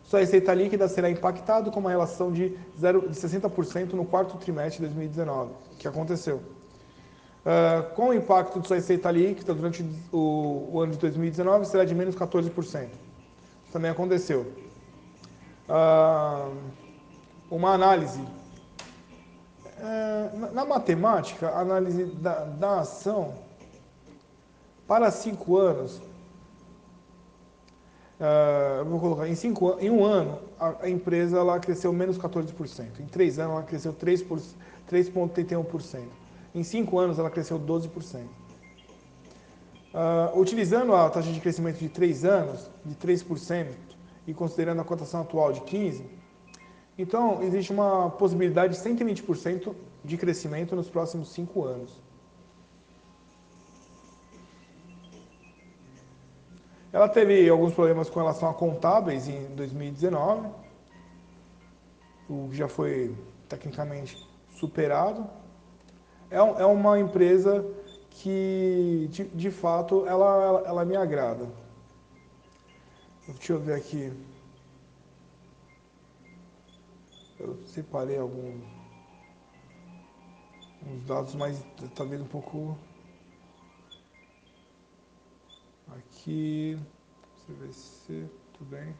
sua 0.08 0.20
receita 0.20 0.54
líquida 0.54 0.88
será 0.88 1.10
impactada 1.10 1.72
com 1.72 1.80
uma 1.80 1.90
relação 1.90 2.32
de, 2.32 2.56
0, 2.80 3.10
de 3.10 3.16
60% 3.16 3.94
no 3.94 4.06
quarto 4.06 4.38
trimestre 4.38 4.88
de 4.88 4.94
2019, 4.94 5.52
que 5.80 5.88
aconteceu. 5.88 6.42
Uh, 7.46 7.94
com 7.96 8.10
o 8.10 8.14
impacto 8.14 8.60
de 8.60 8.68
sua 8.68 8.78
receita 8.78 9.10
líquida 9.12 9.54
durante 9.54 9.84
o, 10.12 10.70
o, 10.74 10.82
ano 10.82 10.94
de 10.94 10.98
2019 11.00 11.66
será 11.66 11.86
de 11.86 11.94
menos 11.94 12.16
14%. 12.16 12.54
Isso 12.64 12.92
também 13.72 13.90
aconteceu. 13.90 14.52
Uh, 15.70 16.56
uma 17.50 17.72
análise. 17.72 18.22
Uh, 19.80 20.40
na, 20.40 20.52
na, 20.52 20.66
matemática, 20.66 21.50
a 21.50 21.60
análise 21.60 22.06
da, 22.06 22.46
da 22.46 22.80
ação 22.80 23.36
para 24.88 25.10
cinco 25.12 25.58
anos 25.58 26.02
Uh, 28.20 28.86
vou 28.86 29.00
colocar, 29.00 29.28
em, 29.28 29.36
cinco, 29.36 29.78
em 29.80 29.90
um 29.90 30.06
ano, 30.06 30.40
a, 30.58 30.84
a, 30.84 30.90
empresa 30.90 31.38
ela 31.38 31.60
cresceu 31.60 31.92
menos 31.92 32.18
14%. 32.18 33.00
Em 33.00 33.06
três 33.06 33.38
anos, 33.40 33.52
ela 33.54 33.64
cresceu 33.64 33.94
3,31%. 33.94 36.04
Em 36.54 36.64
cinco 36.64 36.98
anos, 36.98 37.20
ela 37.20 37.30
cresceu 37.30 37.60
12%. 37.60 38.22
Uh, 38.22 38.28
ah, 39.94 40.32
utilizando 40.36 40.96
a 40.96 41.10
taxa 41.10 41.30
de 41.32 41.42
crescimento 41.42 41.80
de 41.80 41.90
três 41.90 42.24
anos, 42.24 42.72
de 42.86 42.96
3%, 42.96 43.68
e 44.28 44.34
considerando 44.34 44.80
a 44.82 44.86
cotação 44.86 45.22
atual 45.22 45.52
de 45.52 45.62
15%, 45.62 46.02
então 46.98 47.44
existe 47.44 47.74
uma 47.74 48.10
possibilidade 48.10 48.78
de 48.78 48.82
120% 48.82 49.76
de 50.04 50.18
crescimento 50.18 50.76
nos 50.76 50.90
próximos 50.90 51.30
cinco 51.30 51.64
anos. 51.66 52.02
Ela 56.96 57.10
teve 57.10 57.50
alguns 57.50 57.74
problemas 57.74 58.10
com 58.10 58.22
relação 58.22 58.50
a 58.50 58.54
contábeis 58.54 59.28
em 59.28 59.48
2019, 59.48 60.48
o 62.30 62.48
que 62.50 62.56
já 62.56 62.70
foi 62.70 63.14
tecnicamente 63.50 64.26
superado. 64.58 65.30
É, 66.32 66.38
é 66.38 66.66
uma 66.66 66.98
empresa 66.98 67.66
que, 68.12 69.10
de, 69.12 69.26
de 69.26 69.52
fato, 69.52 70.08
ela, 70.08 70.42
ela, 70.42 70.64
ela, 70.68 70.86
me 70.86 70.96
agrada. 70.96 71.50
Deixa 73.28 73.52
eu 73.52 73.60
ver 73.60 73.74
aqui. 73.74 74.14
Eu 77.38 77.60
separei 77.66 78.18
alguns 78.18 78.64
uns 80.88 81.04
dados 81.04 81.36
mais, 81.36 81.62
talvez 81.94 82.22
um 82.22 82.28
pouco 82.28 82.78
aqui, 85.98 86.78
CVC, 87.46 88.28
tudo 88.54 88.70
bem. 88.70 88.96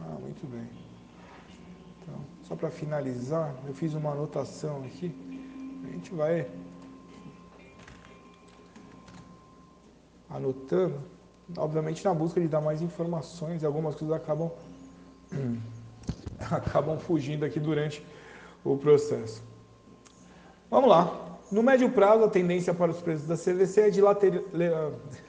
Ah, 0.00 0.16
muito 0.20 0.46
bem. 0.46 0.68
Então, 2.00 2.24
só 2.42 2.56
para 2.56 2.70
finalizar, 2.70 3.54
eu 3.66 3.74
fiz 3.74 3.94
uma 3.94 4.12
anotação 4.12 4.82
aqui. 4.84 5.14
A 5.84 5.90
gente 5.92 6.14
vai 6.14 6.50
anotando, 10.28 11.02
obviamente 11.56 12.04
na 12.04 12.14
busca 12.14 12.40
de 12.40 12.48
dar 12.48 12.60
mais 12.60 12.80
informações, 12.80 13.64
algumas 13.64 13.94
coisas 13.94 14.16
acabam 14.16 14.50
acabam 16.50 16.98
fugindo 16.98 17.44
aqui 17.44 17.60
durante 17.60 18.04
o 18.64 18.76
processo. 18.76 19.49
Vamos 20.70 20.88
lá. 20.88 21.12
No 21.50 21.64
médio 21.64 21.90
prazo, 21.90 22.22
a 22.22 22.28
tendência 22.28 22.72
para 22.72 22.92
os 22.92 23.00
preços 23.00 23.26
da 23.26 23.34
CVC 23.34 23.80
é 23.80 23.90
de 23.90 24.00
later... 24.00 24.44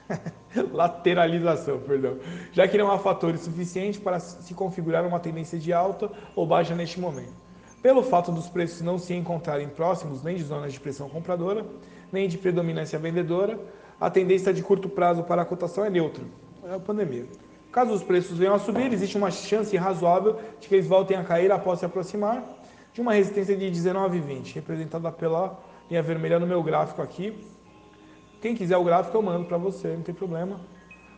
lateralização, 0.70 1.80
perdão, 1.80 2.18
já 2.52 2.68
que 2.68 2.78
não 2.78 2.92
há 2.92 2.98
fatores 2.98 3.40
suficientes 3.40 3.98
para 3.98 4.20
se 4.20 4.54
configurar 4.54 5.04
uma 5.04 5.18
tendência 5.18 5.58
de 5.58 5.72
alta 5.72 6.08
ou 6.36 6.46
baixa 6.46 6.76
neste 6.76 7.00
momento. 7.00 7.32
Pelo 7.82 8.04
fato 8.04 8.30
dos 8.30 8.48
preços 8.48 8.82
não 8.82 8.98
se 8.98 9.14
encontrarem 9.14 9.68
próximos 9.68 10.22
nem 10.22 10.36
de 10.36 10.44
zonas 10.44 10.72
de 10.72 10.78
pressão 10.78 11.08
compradora, 11.08 11.66
nem 12.12 12.28
de 12.28 12.38
predominância 12.38 12.96
vendedora, 12.96 13.58
a 14.00 14.08
tendência 14.08 14.54
de 14.54 14.62
curto 14.62 14.88
prazo 14.88 15.24
para 15.24 15.42
a 15.42 15.44
cotação 15.44 15.84
é 15.84 15.90
neutra. 15.90 16.22
É 16.68 16.74
a 16.74 16.78
pandemia. 16.78 17.26
Caso 17.72 17.92
os 17.92 18.02
preços 18.04 18.38
venham 18.38 18.54
a 18.54 18.60
subir, 18.60 18.92
existe 18.92 19.16
uma 19.16 19.32
chance 19.32 19.76
razoável 19.76 20.38
de 20.60 20.68
que 20.68 20.74
eles 20.76 20.86
voltem 20.86 21.16
a 21.16 21.24
cair 21.24 21.50
após 21.50 21.80
se 21.80 21.84
aproximar 21.84 22.61
de 22.92 23.00
uma 23.00 23.14
resistência 23.14 23.56
de 23.56 23.70
19,20, 23.70 24.54
representada 24.54 25.10
pela 25.10 25.58
linha 25.88 26.02
vermelha 26.02 26.38
no 26.38 26.46
meu 26.46 26.62
gráfico 26.62 27.00
aqui. 27.00 27.34
Quem 28.40 28.54
quiser 28.54 28.76
o 28.76 28.84
gráfico 28.84 29.16
eu 29.16 29.22
mando 29.22 29.46
para 29.46 29.56
você, 29.56 29.88
não 29.88 30.02
tem 30.02 30.14
problema. 30.14 30.60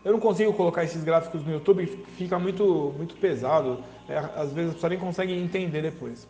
Eu 0.04 0.12
não 0.12 0.20
consigo 0.20 0.52
colocar 0.52 0.84
esses 0.84 1.02
gráficos 1.02 1.44
no 1.44 1.52
YouTube, 1.52 1.87
fica 2.16 2.38
muito, 2.38 2.94
muito 2.96 3.16
pesado. 3.16 3.82
É, 4.08 4.18
às 4.18 4.52
vezes 4.52 4.72
a 4.72 4.74
pessoa 4.74 4.90
nem 4.90 4.98
consegue 4.98 5.32
entender 5.32 5.82
depois. 5.82 6.28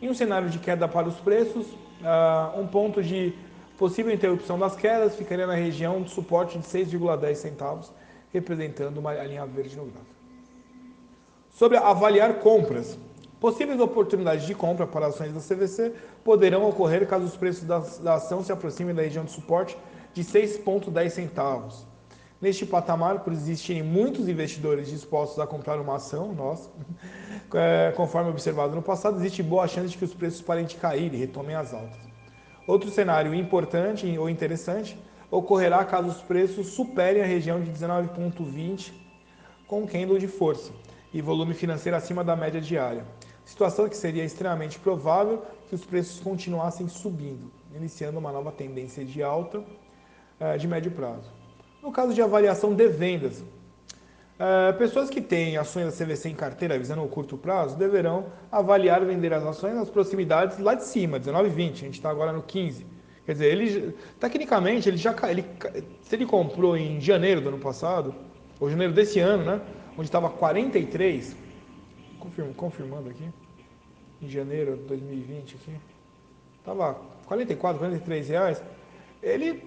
Em 0.00 0.08
um 0.08 0.14
cenário 0.14 0.48
de 0.48 0.58
queda 0.58 0.88
para 0.88 1.06
os 1.06 1.16
preços, 1.16 1.66
uh, 1.66 2.58
um 2.58 2.66
ponto 2.66 3.02
de 3.02 3.34
possível 3.78 4.12
interrupção 4.12 4.58
das 4.58 4.74
quedas 4.74 5.14
ficaria 5.14 5.46
na 5.46 5.54
região 5.54 6.02
de 6.02 6.10
suporte 6.10 6.58
de 6.58 6.64
6,10 6.64 7.34
centavos, 7.34 7.92
representando 8.32 8.96
uma 8.98 9.12
linha 9.24 9.44
verde 9.44 9.76
no 9.76 9.84
gráfico. 9.84 10.06
Sobre 11.50 11.76
avaliar 11.76 12.38
compras, 12.38 12.98
Possíveis 13.40 13.80
oportunidades 13.80 14.46
de 14.46 14.54
compra 14.54 14.86
para 14.86 15.06
ações 15.06 15.32
da 15.32 15.40
CVC 15.40 15.94
poderão 16.22 16.68
ocorrer 16.68 17.08
caso 17.08 17.24
os 17.24 17.36
preços 17.38 17.64
da, 17.64 17.78
da 17.78 18.14
ação 18.14 18.44
se 18.44 18.52
aproximem 18.52 18.94
da 18.94 19.00
região 19.00 19.24
de 19.24 19.30
suporte 19.30 19.78
de 20.12 20.22
6,10 20.22 21.08
centavos. 21.08 21.86
Neste 22.38 22.66
patamar, 22.66 23.20
por 23.20 23.32
existirem 23.32 23.82
muitos 23.82 24.28
investidores 24.28 24.88
dispostos 24.88 25.38
a 25.38 25.46
comprar 25.46 25.80
uma 25.80 25.96
ação, 25.96 26.34
nós, 26.34 26.68
é, 27.54 27.92
conforme 27.96 28.28
observado 28.28 28.74
no 28.74 28.82
passado, 28.82 29.18
existe 29.18 29.42
boa 29.42 29.66
chance 29.66 29.88
de 29.88 29.96
que 29.96 30.04
os 30.04 30.12
preços 30.12 30.42
parem 30.42 30.66
de 30.66 30.76
cair 30.76 31.12
e 31.14 31.16
retomem 31.16 31.56
as 31.56 31.72
altas. 31.72 31.98
Outro 32.66 32.90
cenário 32.90 33.34
importante 33.34 34.18
ou 34.18 34.28
interessante 34.28 34.98
ocorrerá 35.30 35.82
caso 35.84 36.08
os 36.08 36.22
preços 36.22 36.68
superem 36.68 37.22
a 37.22 37.26
região 37.26 37.58
de 37.58 37.70
19,20 37.70 38.92
com 39.66 39.86
candle 39.86 40.18
de 40.18 40.28
força 40.28 40.72
e 41.12 41.22
volume 41.22 41.54
financeiro 41.54 41.96
acima 41.96 42.22
da 42.22 42.36
média 42.36 42.60
diária. 42.60 43.04
Situação 43.50 43.88
que 43.88 43.96
seria 43.96 44.24
extremamente 44.24 44.78
provável 44.78 45.42
que 45.68 45.74
os 45.74 45.84
preços 45.84 46.20
continuassem 46.20 46.86
subindo, 46.86 47.50
iniciando 47.74 48.16
uma 48.16 48.30
nova 48.30 48.52
tendência 48.52 49.04
de 49.04 49.24
alta 49.24 49.64
é, 50.38 50.56
de 50.56 50.68
médio 50.68 50.92
prazo. 50.92 51.28
No 51.82 51.90
caso 51.90 52.14
de 52.14 52.22
avaliação 52.22 52.72
de 52.72 52.86
vendas, 52.86 53.40
uh, 53.40 54.78
pessoas 54.78 55.10
que 55.10 55.20
têm 55.20 55.56
ações 55.56 55.86
da 55.86 56.04
CVC 56.04 56.28
em 56.28 56.34
carteira 56.36 56.78
visando 56.78 57.02
o 57.02 57.08
curto 57.08 57.36
prazo 57.36 57.76
deverão 57.76 58.26
avaliar 58.52 59.04
vender 59.04 59.32
as 59.32 59.44
ações 59.44 59.74
nas 59.74 59.90
proximidades 59.90 60.60
lá 60.60 60.74
de 60.74 60.84
cima, 60.84 61.18
19 61.18 61.48
e 61.48 61.50
20. 61.50 61.72
A 61.72 61.78
gente 61.86 61.94
está 61.94 62.08
agora 62.08 62.32
no 62.32 62.44
15. 62.44 62.86
Quer 63.26 63.32
dizer, 63.32 63.46
ele, 63.46 63.96
tecnicamente, 64.20 64.88
ele 64.88 64.96
já, 64.96 65.12
ele, 65.28 65.44
se 66.02 66.14
ele 66.14 66.24
comprou 66.24 66.76
em 66.76 67.00
janeiro 67.00 67.40
do 67.40 67.48
ano 67.48 67.58
passado, 67.58 68.14
ou 68.60 68.70
janeiro 68.70 68.92
desse 68.92 69.18
ano, 69.18 69.44
né, 69.44 69.60
onde 69.94 70.04
estava 70.04 70.30
43, 70.30 71.36
confirma, 72.20 72.52
confirmando 72.54 73.10
aqui, 73.10 73.24
em 74.22 74.28
janeiro 74.28 74.76
de 74.76 74.82
2020 74.84 75.56
aqui, 75.56 75.76
estava 76.58 76.96
44, 77.26 77.78
43 77.78 78.28
reais, 78.28 78.62
ele 79.22 79.62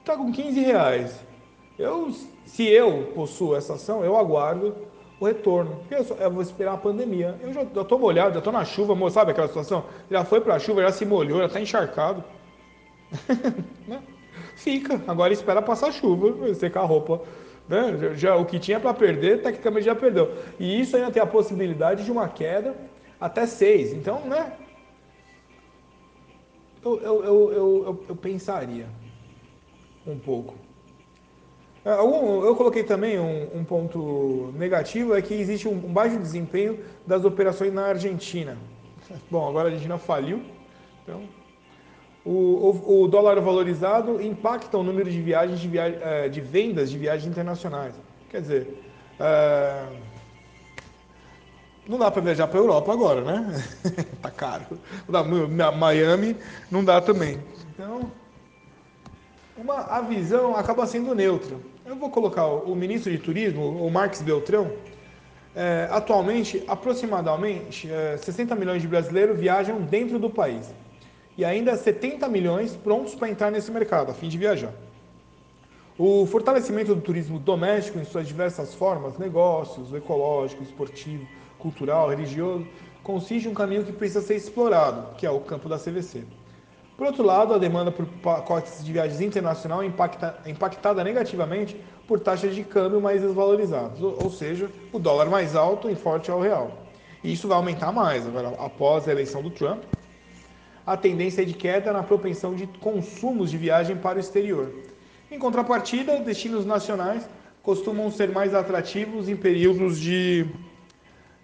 está 0.00 0.16
com 0.16 0.32
15 0.32 0.60
reais. 0.60 1.20
Eu, 1.78 2.12
se 2.44 2.66
eu 2.66 3.12
possuo 3.14 3.54
essa 3.54 3.74
ação, 3.74 4.04
eu 4.04 4.16
aguardo 4.16 4.74
o 5.20 5.26
retorno. 5.26 5.76
Porque 5.76 5.94
eu, 5.94 6.04
só, 6.04 6.14
eu 6.14 6.30
vou 6.30 6.42
esperar 6.42 6.74
a 6.74 6.78
pandemia. 6.78 7.36
Eu 7.40 7.52
já 7.52 7.62
estou 7.62 7.98
molhado, 7.98 8.32
já 8.32 8.38
estou 8.38 8.52
na 8.52 8.64
chuva, 8.64 9.10
sabe 9.10 9.32
aquela 9.32 9.48
situação? 9.48 9.84
Já 10.10 10.24
foi 10.24 10.40
para 10.40 10.54
a 10.54 10.58
chuva, 10.58 10.82
já 10.82 10.92
se 10.92 11.04
molhou, 11.04 11.38
já 11.40 11.46
está 11.46 11.60
encharcado. 11.60 12.24
Né? 13.86 14.02
Fica. 14.54 15.00
Agora 15.06 15.32
espera 15.32 15.62
passar 15.62 15.90
chuva, 15.92 16.52
secar 16.54 16.80
a 16.82 16.84
roupa. 16.84 17.22
Né? 17.66 17.96
Já, 17.98 18.14
já, 18.14 18.36
o 18.36 18.44
que 18.44 18.58
tinha 18.58 18.78
para 18.78 18.92
perder, 18.92 19.40
tecnicamente 19.40 19.86
já 19.86 19.94
perdeu. 19.94 20.34
E 20.58 20.80
isso 20.80 20.94
ainda 20.94 21.10
tem 21.10 21.22
a 21.22 21.26
possibilidade 21.26 22.04
de 22.04 22.12
uma 22.12 22.28
queda 22.28 22.74
até 23.20 23.46
6. 23.46 23.92
Então, 23.94 24.20
né? 24.20 24.52
Eu, 26.84 27.00
eu, 27.00 27.24
eu, 27.24 27.52
eu, 27.52 28.04
eu 28.08 28.16
pensaria 28.16 28.86
um 30.06 30.18
pouco. 30.18 30.54
É, 31.84 31.92
eu 31.92 32.54
coloquei 32.56 32.82
também 32.82 33.18
um, 33.18 33.58
um, 33.58 33.64
ponto 33.64 34.52
negativo, 34.56 35.14
é 35.14 35.22
que 35.22 35.34
existe 35.34 35.68
um, 35.68 35.72
um 35.72 35.92
baixo 35.92 36.18
desempenho 36.18 36.80
das 37.06 37.24
operações 37.24 37.72
na 37.72 37.86
Argentina. 37.86 38.56
Bom, 39.30 39.48
agora 39.48 39.68
a 39.68 39.70
Argentina 39.70 39.98
faliu, 39.98 40.42
então 41.02 41.22
o, 42.24 42.30
o, 42.30 43.02
o, 43.04 43.08
dólar 43.08 43.40
valorizado 43.40 44.20
impacta 44.20 44.76
o 44.76 44.82
número 44.82 45.10
de 45.10 45.20
viagens 45.20 45.58
de, 45.60 45.68
via, 45.68 45.86
é, 45.86 46.28
de 46.28 46.40
vendas 46.40 46.90
de 46.90 46.98
viagens 46.98 47.26
internacionais. 47.26 47.94
Quer 48.28 48.42
dizer, 48.42 48.82
é, 49.18 49.86
não 51.88 51.98
dá 51.98 52.10
para 52.10 52.20
viajar 52.20 52.46
para 52.46 52.58
a 52.58 52.62
Europa 52.62 52.92
agora, 52.92 53.22
né? 53.22 53.64
tá 54.20 54.30
caro. 54.30 54.64
Miami 55.76 56.36
não 56.70 56.84
dá 56.84 57.00
também. 57.00 57.38
Então, 57.72 58.12
uma, 59.56 59.80
a 59.80 60.02
visão 60.02 60.54
acaba 60.54 60.86
sendo 60.86 61.14
neutra. 61.14 61.56
Eu 61.86 61.96
vou 61.96 62.10
colocar 62.10 62.46
o 62.46 62.74
ministro 62.76 63.10
de 63.10 63.18
Turismo, 63.18 63.84
o 63.84 63.90
Marques 63.90 64.20
Beltrão. 64.20 64.70
É, 65.56 65.88
atualmente, 65.90 66.62
aproximadamente 66.68 67.90
é, 67.90 68.16
60 68.18 68.54
milhões 68.54 68.82
de 68.82 68.86
brasileiros 68.86 69.40
viajam 69.40 69.80
dentro 69.80 70.18
do 70.18 70.28
país 70.28 70.72
e 71.36 71.44
ainda 71.44 71.74
70 71.74 72.28
milhões 72.28 72.76
prontos 72.76 73.14
para 73.14 73.30
entrar 73.30 73.50
nesse 73.50 73.70
mercado, 73.70 74.10
a 74.10 74.14
fim 74.14 74.28
de 74.28 74.36
viajar. 74.36 74.72
O 75.96 76.26
fortalecimento 76.26 76.94
do 76.94 77.00
turismo 77.00 77.38
doméstico 77.38 77.98
em 77.98 78.04
suas 78.04 78.28
diversas 78.28 78.74
formas, 78.74 79.18
negócios, 79.18 79.92
ecológico, 79.94 80.62
esportivo, 80.62 81.26
cultural, 81.58 82.08
religioso, 82.08 82.66
consiste 83.02 83.46
em 83.46 83.50
um 83.50 83.54
caminho 83.54 83.84
que 83.84 83.92
precisa 83.92 84.20
ser 84.20 84.36
explorado, 84.36 85.14
que 85.16 85.26
é 85.26 85.30
o 85.30 85.40
campo 85.40 85.68
da 85.68 85.78
CVC. 85.78 86.24
Por 86.96 87.06
outro 87.06 87.22
lado, 87.22 87.54
a 87.54 87.58
demanda 87.58 87.92
por 87.92 88.04
pacotes 88.06 88.84
de 88.84 88.92
viagens 88.92 89.20
internacional 89.20 89.82
é 89.82 89.86
impacta, 89.86 90.36
impactada 90.46 91.04
negativamente 91.04 91.80
por 92.08 92.18
taxas 92.18 92.54
de 92.54 92.64
câmbio 92.64 93.00
mais 93.00 93.22
desvalorizadas, 93.22 94.02
ou 94.02 94.30
seja, 94.30 94.68
o 94.92 94.98
dólar 94.98 95.26
mais 95.26 95.54
alto 95.54 95.88
e 95.88 95.94
forte 95.94 96.30
ao 96.30 96.40
real. 96.40 96.72
E 97.22 97.32
isso 97.32 97.46
vai 97.46 97.56
aumentar 97.56 97.92
mais 97.92 98.26
agora 98.26 98.48
após 98.58 99.06
a 99.06 99.12
eleição 99.12 99.42
do 99.42 99.50
Trump. 99.50 99.84
A 100.84 100.96
tendência 100.96 101.42
é 101.42 101.44
de 101.44 101.52
queda 101.52 101.92
na 101.92 102.02
propensão 102.02 102.54
de 102.54 102.66
consumos 102.66 103.50
de 103.50 103.58
viagem 103.58 103.96
para 103.96 104.16
o 104.16 104.20
exterior. 104.20 104.72
Em 105.30 105.38
contrapartida, 105.38 106.18
destinos 106.20 106.64
nacionais 106.64 107.28
costumam 107.62 108.10
ser 108.10 108.30
mais 108.30 108.54
atrativos 108.54 109.28
em 109.28 109.36
períodos 109.36 110.00
de 110.00 110.46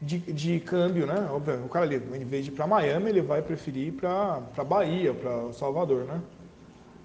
de, 0.04 0.18
de 0.18 0.60
câmbio, 0.60 1.06
né? 1.06 1.28
O 1.64 1.68
cara 1.68 1.86
ali, 1.86 1.96
em 1.96 2.24
vez 2.24 2.44
de 2.44 2.50
ir 2.50 2.54
para 2.54 2.66
Miami, 2.66 3.08
ele 3.08 3.22
vai 3.22 3.42
preferir 3.42 3.88
ir 3.88 3.92
para 3.92 4.64
Bahia, 4.64 5.14
para 5.14 5.52
Salvador, 5.52 6.04
né? 6.04 6.20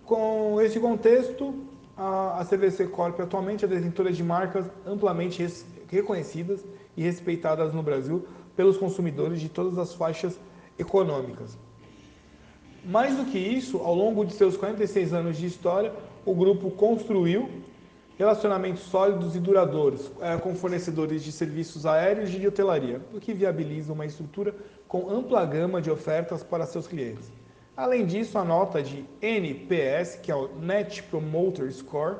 Com 0.06 0.60
esse 0.62 0.80
contexto, 0.80 1.64
a, 1.96 2.42
a 2.42 2.46
CVC 2.46 2.88
Corp 2.88 3.20
atualmente 3.20 3.64
é 3.64 3.68
detentora 3.68 4.12
de 4.12 4.24
marcas 4.24 4.66
amplamente 4.86 5.42
res, 5.42 5.66
reconhecidas 5.88 6.66
e 6.98 7.04
respeitadas 7.04 7.74
no 7.74 7.82
Brasil 7.82 8.28
pelos 8.56 8.78
consumidores 8.78 9.40
de 9.40 9.50
todas 9.50 9.78
as 9.78 9.94
faixas 9.94 10.40
econômicas. 10.78 11.58
Mais 12.86 13.16
do 13.16 13.26
que 13.26 13.38
isso, 13.38 13.78
ao 13.78 13.94
longo 13.94 14.26
de 14.26 14.34
seus 14.34 14.58
46 14.58 15.14
anos 15.14 15.38
de 15.38 15.46
história, 15.46 15.94
o 16.26 16.34
grupo 16.34 16.72
construiu 16.72 17.50
relacionamentos 18.20 18.84
sólidos 18.84 19.34
e 19.34 19.40
duradouros 19.40 20.12
é, 20.20 20.36
com 20.36 20.54
fornecedores 20.54 21.24
de 21.24 21.32
serviços 21.32 21.86
aéreos 21.86 22.30
e 22.34 22.38
de 22.38 22.50
hotelaria, 22.50 23.00
o 23.14 23.20
que 23.20 23.34
viabiliza 23.34 23.94
uma 23.94 24.06
estrutura 24.06 24.54
com 24.90 25.10
ampla 25.10 25.46
gama 25.46 25.82
de 25.82 25.90
ofertas 25.90 26.44
para 26.44 26.66
seus 26.66 26.86
clientes. 26.86 27.32
Além 27.78 28.06
disso, 28.06 28.38
a 28.38 28.44
nota 28.44 28.84
de 28.84 29.06
NPS, 29.22 30.18
que 30.22 30.30
é 30.30 30.36
o 30.36 30.50
Net 30.60 31.02
Promoter 31.04 31.72
Score, 31.72 32.18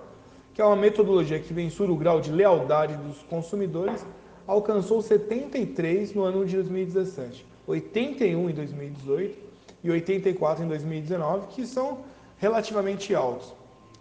que 0.54 0.62
é 0.62 0.66
uma 0.66 0.78
metodologia 0.78 1.38
que 1.38 1.54
mensura 1.54 1.92
o 1.92 1.98
grau 1.98 2.22
de 2.22 2.32
lealdade 2.32 2.96
dos 2.96 3.22
consumidores, 3.24 4.06
alcançou 4.48 5.02
73 5.02 6.14
no 6.14 6.24
ano 6.24 6.46
de 6.46 6.56
2017, 6.56 7.46
81 7.68 8.50
em 8.50 8.54
2018 8.54 9.38
e 9.84 9.92
84 9.92 10.64
em 10.64 10.68
2019, 10.70 11.48
que 11.48 11.66
são 11.66 12.00
relativamente 12.38 13.14
altos. 13.14 13.59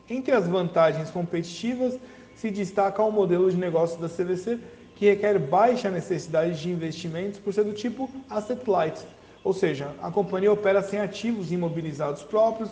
Entre 0.09 0.33
as 0.33 0.47
vantagens 0.47 1.11
competitivas, 1.11 1.99
se 2.35 2.51
destaca 2.51 3.03
o 3.03 3.11
modelo 3.11 3.51
de 3.51 3.57
negócio 3.57 4.01
da 4.01 4.09
CVC, 4.09 4.59
que 4.97 5.07
requer 5.07 5.39
baixa 5.39 5.91
necessidade 5.91 6.61
de 6.61 6.71
investimentos 6.71 7.39
por 7.39 7.53
ser 7.53 7.65
do 7.65 7.73
tipo 7.73 8.11
asset 8.29 8.69
light, 8.69 8.99
ou 9.45 9.53
seja, 9.53 9.95
a 10.03 10.11
companhia 10.11 10.53
opera 10.53 10.83
sem 10.83 10.99
ativos 10.99 11.53
imobilizados 11.53 12.23
próprios, 12.23 12.71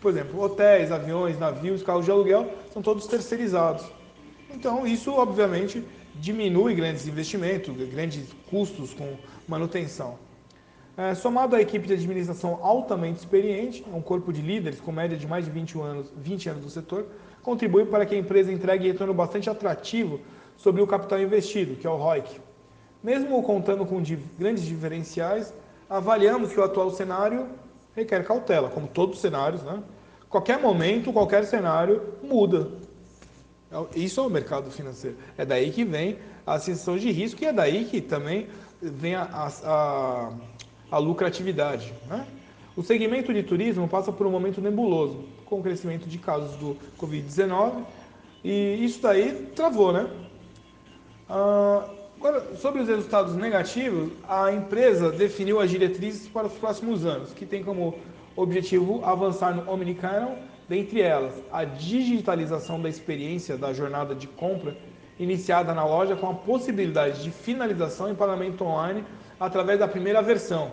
por 0.00 0.10
exemplo, 0.10 0.40
hotéis, 0.42 0.92
aviões, 0.92 1.38
navios, 1.38 1.82
carros 1.82 2.04
de 2.04 2.10
aluguel, 2.10 2.50
são 2.72 2.82
todos 2.82 3.06
terceirizados. 3.06 3.84
Então, 4.52 4.86
isso 4.86 5.12
obviamente 5.12 5.82
diminui 6.16 6.74
grandes 6.74 7.06
investimentos, 7.06 7.74
grandes 7.88 8.26
custos 8.50 8.92
com 8.92 9.16
manutenção. 9.48 10.18
É, 10.96 11.12
somado 11.14 11.56
à 11.56 11.60
equipe 11.60 11.88
de 11.88 11.94
administração 11.94 12.60
altamente 12.62 13.18
experiente, 13.18 13.84
um 13.92 14.00
corpo 14.00 14.32
de 14.32 14.40
líderes 14.40 14.78
com 14.80 14.92
média 14.92 15.16
de 15.16 15.26
mais 15.26 15.44
de 15.44 15.50
20 15.50 15.80
anos, 15.80 16.12
20 16.16 16.48
anos 16.50 16.62
do 16.62 16.70
setor, 16.70 17.06
contribui 17.42 17.84
para 17.84 18.06
que 18.06 18.14
a 18.14 18.18
empresa 18.18 18.52
entregue 18.52 18.86
retorno 18.86 19.12
bastante 19.12 19.50
atrativo 19.50 20.20
sobre 20.56 20.80
o 20.80 20.86
capital 20.86 21.20
investido, 21.20 21.74
que 21.74 21.86
é 21.86 21.90
o 21.90 21.96
ROIC. 21.96 22.40
Mesmo 23.02 23.42
contando 23.42 23.84
com 23.84 24.00
grandes 24.38 24.64
diferenciais, 24.64 25.52
avaliamos 25.90 26.52
que 26.52 26.60
o 26.60 26.62
atual 26.62 26.90
cenário 26.90 27.48
requer 27.94 28.24
cautela, 28.24 28.68
como 28.70 28.86
todos 28.86 29.16
os 29.16 29.20
cenários, 29.20 29.62
né? 29.62 29.82
Qualquer 30.30 30.60
momento, 30.60 31.12
qualquer 31.12 31.44
cenário 31.44 32.02
muda. 32.22 32.68
Isso 33.94 34.20
é 34.20 34.22
o 34.22 34.30
mercado 34.30 34.70
financeiro. 34.70 35.16
É 35.36 35.44
daí 35.44 35.70
que 35.70 35.84
vem 35.84 36.18
a 36.46 36.58
sensação 36.58 36.96
de 36.96 37.10
risco 37.10 37.42
e 37.42 37.46
é 37.46 37.52
daí 37.52 37.84
que 37.84 38.00
também 38.00 38.48
vem 38.80 39.14
a, 39.14 39.22
a, 39.22 39.48
a 39.64 40.32
a 40.94 40.98
lucratividade. 40.98 41.92
Né? 42.08 42.26
O 42.76 42.82
segmento 42.82 43.32
de 43.32 43.42
turismo 43.42 43.88
passa 43.88 44.12
por 44.12 44.26
um 44.26 44.30
momento 44.30 44.60
nebuloso, 44.60 45.24
com 45.44 45.58
o 45.58 45.62
crescimento 45.62 46.08
de 46.08 46.18
casos 46.18 46.56
do 46.56 46.76
Covid-19, 46.98 47.84
e 48.44 48.84
isso 48.84 49.00
daí 49.02 49.50
travou, 49.54 49.92
né? 49.92 50.08
Ah, 51.28 51.88
Agora, 52.24 52.56
sobre 52.56 52.80
os 52.80 52.88
resultados 52.88 53.34
negativos, 53.34 54.10
a 54.26 54.50
empresa 54.50 55.12
definiu 55.12 55.60
as 55.60 55.68
diretrizes 55.68 56.26
para 56.26 56.46
os 56.46 56.54
próximos 56.54 57.04
anos, 57.04 57.34
que 57.34 57.44
tem 57.44 57.62
como 57.62 57.98
objetivo 58.34 59.04
avançar 59.04 59.54
no 59.54 59.70
Omnichannel, 59.70 60.38
dentre 60.66 61.02
elas 61.02 61.34
a 61.52 61.64
digitalização 61.64 62.80
da 62.80 62.88
experiência 62.88 63.58
da 63.58 63.74
jornada 63.74 64.14
de 64.14 64.26
compra 64.26 64.74
iniciada 65.20 65.74
na 65.74 65.84
loja 65.84 66.16
com 66.16 66.30
a 66.30 66.32
possibilidade 66.32 67.22
de 67.22 67.30
finalização 67.30 68.10
e 68.10 68.14
pagamento 68.14 68.64
online 68.64 69.04
através 69.38 69.78
da 69.78 69.86
primeira 69.86 70.22
versão, 70.22 70.70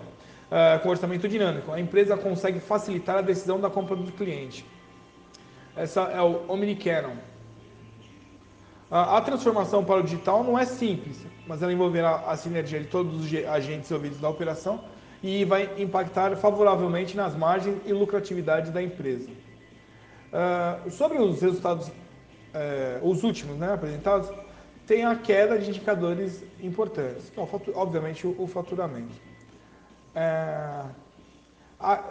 uh, 0.52 0.80
com 0.82 0.90
orçamento 0.90 1.28
dinâmico. 1.28 1.72
A 1.72 1.80
empresa 1.80 2.18
consegue 2.18 2.60
facilitar 2.60 3.18
a 3.18 3.22
decisão 3.22 3.60
da 3.60 3.70
compra 3.70 3.96
do 3.96 4.12
cliente. 4.12 4.66
Essa 5.76 6.02
é 6.02 6.22
o 6.22 6.44
Omnichannel. 6.52 7.14
A 8.94 9.22
transformação 9.22 9.86
para 9.86 10.02
o 10.02 10.04
digital 10.04 10.44
não 10.44 10.60
é 10.60 10.66
simples, 10.66 11.26
mas 11.48 11.64
ela 11.64 11.72
envolverá 11.72 12.26
a 12.28 12.36
sinergia 12.36 12.78
de 12.78 12.88
todos 12.88 13.24
os 13.24 13.46
agentes 13.46 13.90
envolvidos 13.90 14.20
da 14.20 14.28
operação 14.28 14.84
e 15.24 15.46
vai 15.46 15.70
impactar 15.78 16.36
favoravelmente 16.36 17.16
nas 17.16 17.34
margens 17.34 17.78
e 17.86 17.94
lucratividade 17.94 18.70
da 18.70 18.84
empresa. 18.84 19.30
Uh, 19.30 20.92
sobre 20.92 21.20
os 21.20 21.42
resultados, 21.42 21.88
uh, 21.88 23.10
os 23.10 23.24
últimos 23.24 23.56
né, 23.56 23.72
apresentados, 23.74 24.30
tem 24.86 25.06
a 25.06 25.16
queda 25.16 25.58
de 25.58 25.70
indicadores 25.70 26.44
importantes, 26.62 27.30
que 27.30 27.40
é, 27.40 27.48
obviamente, 27.76 28.28
o 28.28 28.46
faturamento. 28.46 29.31
Uh, 30.15 30.89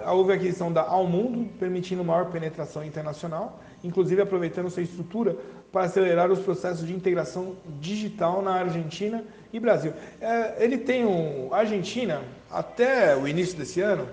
houve 0.08 0.32
a 0.32 0.34
aquisição 0.34 0.72
da 0.72 0.82
Almundo, 0.82 1.48
permitindo 1.58 2.04
maior 2.04 2.30
penetração 2.30 2.84
internacional, 2.84 3.60
inclusive 3.84 4.20
aproveitando 4.20 4.68
sua 4.70 4.82
estrutura 4.82 5.36
para 5.70 5.84
acelerar 5.84 6.30
os 6.30 6.40
processos 6.40 6.86
de 6.86 6.92
integração 6.92 7.54
digital 7.80 8.42
na 8.42 8.54
Argentina 8.54 9.24
e 9.52 9.60
Brasil. 9.60 9.92
É, 10.20 10.56
ele 10.62 10.78
tem 10.78 11.06
um. 11.06 11.52
A 11.52 11.58
Argentina, 11.58 12.22
até 12.50 13.16
o 13.16 13.28
início 13.28 13.56
desse 13.56 13.80
ano, 13.80 14.08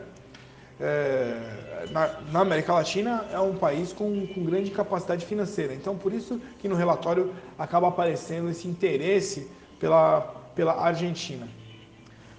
é, 0.80 1.88
na, 1.92 2.22
na, 2.32 2.40
América 2.42 2.74
Latina, 2.74 3.26
é 3.34 3.40
um 3.40 3.56
país 3.56 3.92
com, 3.92 4.28
com 4.28 4.44
grande 4.44 4.70
capacidade 4.70 5.26
financeira. 5.26 5.74
Então, 5.74 5.98
por 5.98 6.14
isso 6.14 6.40
que 6.60 6.68
no 6.68 6.76
relatório 6.76 7.34
acaba 7.58 7.88
aparecendo 7.88 8.50
esse 8.50 8.68
interesse 8.68 9.50
pela, 9.80 10.22
pela 10.54 10.80
Argentina. 10.80 11.48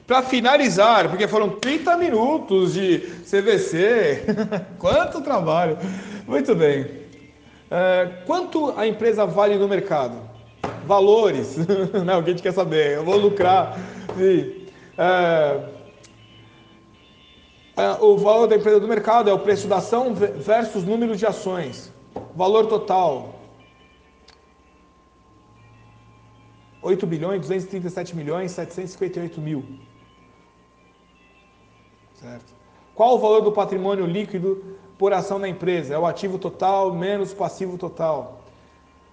Para 0.08 0.22
finalizar, 0.22 1.10
porque 1.10 1.28
foram 1.28 1.50
30 1.50 1.94
minutos 1.98 2.72
de 2.72 3.00
CVC, 3.30 4.24
quanto 4.80 5.20
trabalho! 5.20 5.76
Muito 6.26 6.54
bem. 6.54 7.02
É, 7.70 8.22
quanto 8.24 8.72
a 8.78 8.86
empresa 8.86 9.26
vale 9.26 9.56
no 9.56 9.68
mercado? 9.68 10.16
Valores, 10.86 11.58
né? 11.58 12.16
o 12.16 12.22
que 12.22 12.30
a 12.30 12.32
gente 12.32 12.42
quer 12.42 12.54
saber. 12.54 12.96
Eu 12.96 13.04
vou 13.04 13.18
lucrar. 13.18 13.78
É, 14.96 15.60
é, 17.76 17.90
o 18.00 18.16
valor 18.16 18.46
da 18.46 18.56
empresa 18.56 18.80
do 18.80 18.88
mercado 18.88 19.28
é 19.28 19.32
o 19.34 19.38
preço 19.38 19.68
da 19.68 19.76
ação 19.76 20.14
versus 20.14 20.84
número 20.84 21.16
de 21.16 21.26
ações. 21.26 21.92
Valor 22.34 22.66
total: 22.66 23.38
8 26.80 27.06
bilhões, 27.06 27.42
237 27.42 28.16
milhões, 28.16 28.52
758 28.52 29.38
mil. 29.38 29.86
Certo. 32.20 32.54
Qual 32.94 33.14
o 33.14 33.18
valor 33.18 33.42
do 33.42 33.52
patrimônio 33.52 34.06
líquido 34.06 34.78
por 34.98 35.12
ação 35.12 35.40
da 35.40 35.48
empresa. 35.48 35.94
É 35.94 35.98
o 35.98 36.04
ativo 36.04 36.36
total 36.38 36.92
menos 36.92 37.32
o 37.32 37.36
passivo 37.36 37.78
total. 37.78 38.40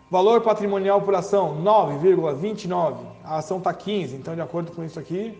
Valor 0.09 0.41
patrimonial 0.41 1.01
por 1.01 1.13
ação, 1.15 1.61
9,29. 1.63 2.97
A 3.23 3.37
ação 3.37 3.59
está 3.59 3.73
15, 3.73 4.15
então 4.15 4.35
de 4.35 4.41
acordo 4.41 4.71
com 4.71 4.83
isso 4.83 4.99
aqui, 4.99 5.37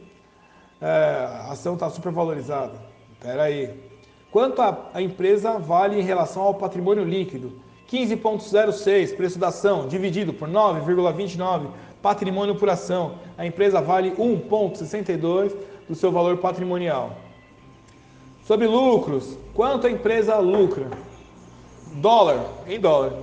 é, 0.79 1.27
a 1.47 1.51
ação 1.51 1.73
está 1.73 1.89
supervalorizada. 1.89 2.73
Espera 3.13 3.43
aí. 3.43 3.83
Quanto 4.31 4.61
a, 4.61 4.89
a 4.93 5.01
empresa 5.01 5.57
vale 5.57 5.99
em 5.99 6.03
relação 6.03 6.43
ao 6.43 6.53
patrimônio 6.53 7.03
líquido? 7.03 7.53
15,06 7.89 9.15
preço 9.15 9.37
da 9.39 9.47
ação, 9.47 9.87
dividido 9.87 10.33
por 10.33 10.49
9,29 10.49 11.69
patrimônio 12.01 12.55
por 12.55 12.69
ação. 12.69 13.15
A 13.35 13.45
empresa 13.45 13.81
vale 13.81 14.11
1,62 14.11 15.55
do 15.87 15.95
seu 15.95 16.11
valor 16.11 16.37
patrimonial. 16.37 17.24
Sobre 18.45 18.67
lucros, 18.67 19.37
quanto 19.55 19.87
a 19.87 19.89
empresa 19.89 20.37
lucra? 20.37 20.87
Dólar, 21.93 22.45
em 22.67 22.79
dólar. 22.79 23.13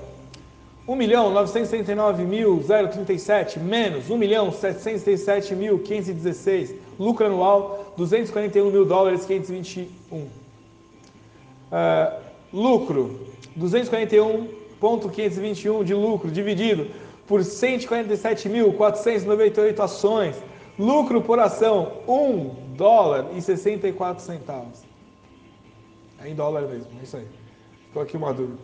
1 0.88 0.96
milhão 0.96 1.32
969.037 1.32 3.60
menos 3.60 4.10
1 4.10 4.18
milhão 4.18 4.50
737.516. 4.50 6.74
Lucro 6.98 7.26
anual 7.26 7.94
241 7.96 8.68
mil 8.68 8.84
dólares 8.84 9.24
521. 9.24 10.16
Uh, 10.16 10.28
é, 11.70 12.18
lucro 12.52 13.20
241.521 13.56 15.84
de 15.84 15.94
lucro 15.94 16.32
dividido 16.32 16.88
por 17.28 17.42
147.498 17.42 19.78
ações. 19.78 20.34
Lucro 20.76 21.22
por 21.22 21.38
ação 21.38 21.92
1 22.08 22.74
dólar 22.74 23.26
e 23.36 23.40
64 23.40 24.24
centavos. 24.24 24.90
É 26.24 26.28
em 26.28 26.34
dólar 26.34 26.62
mesmo, 26.62 26.88
é 27.00 27.02
isso 27.02 27.16
aí. 27.16 27.26
Ficou 27.86 28.02
aqui 28.02 28.16
uma 28.16 28.32
dúvida. 28.32 28.58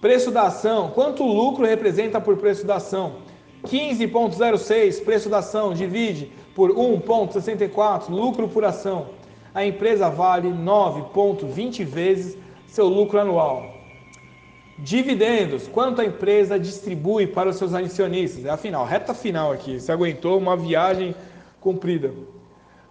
Preço 0.00 0.30
da 0.30 0.44
ação. 0.44 0.90
Quanto 0.90 1.24
lucro 1.24 1.66
representa 1.66 2.20
por 2.20 2.36
preço 2.36 2.66
da 2.66 2.76
ação? 2.76 3.16
15,06 3.64 5.04
preço 5.04 5.28
da 5.28 5.38
ação 5.38 5.74
divide 5.74 6.32
por 6.54 6.70
1,64 6.70 8.08
lucro 8.08 8.48
por 8.48 8.64
ação. 8.64 9.08
A 9.54 9.64
empresa 9.64 10.08
vale 10.08 10.48
9,20 10.48 11.84
vezes 11.84 12.38
seu 12.66 12.86
lucro 12.86 13.18
anual. 13.18 13.74
Dividendos. 14.78 15.68
Quanto 15.68 16.00
a 16.00 16.04
empresa 16.04 16.58
distribui 16.58 17.26
para 17.26 17.50
os 17.50 17.56
seus 17.56 17.74
acionistas? 17.74 18.44
É 18.44 18.50
a 18.50 18.56
final, 18.56 18.84
reta 18.86 19.12
final 19.12 19.52
aqui. 19.52 19.78
Você 19.78 19.92
aguentou 19.92 20.38
uma 20.38 20.56
viagem 20.56 21.14
comprida. 21.60 22.14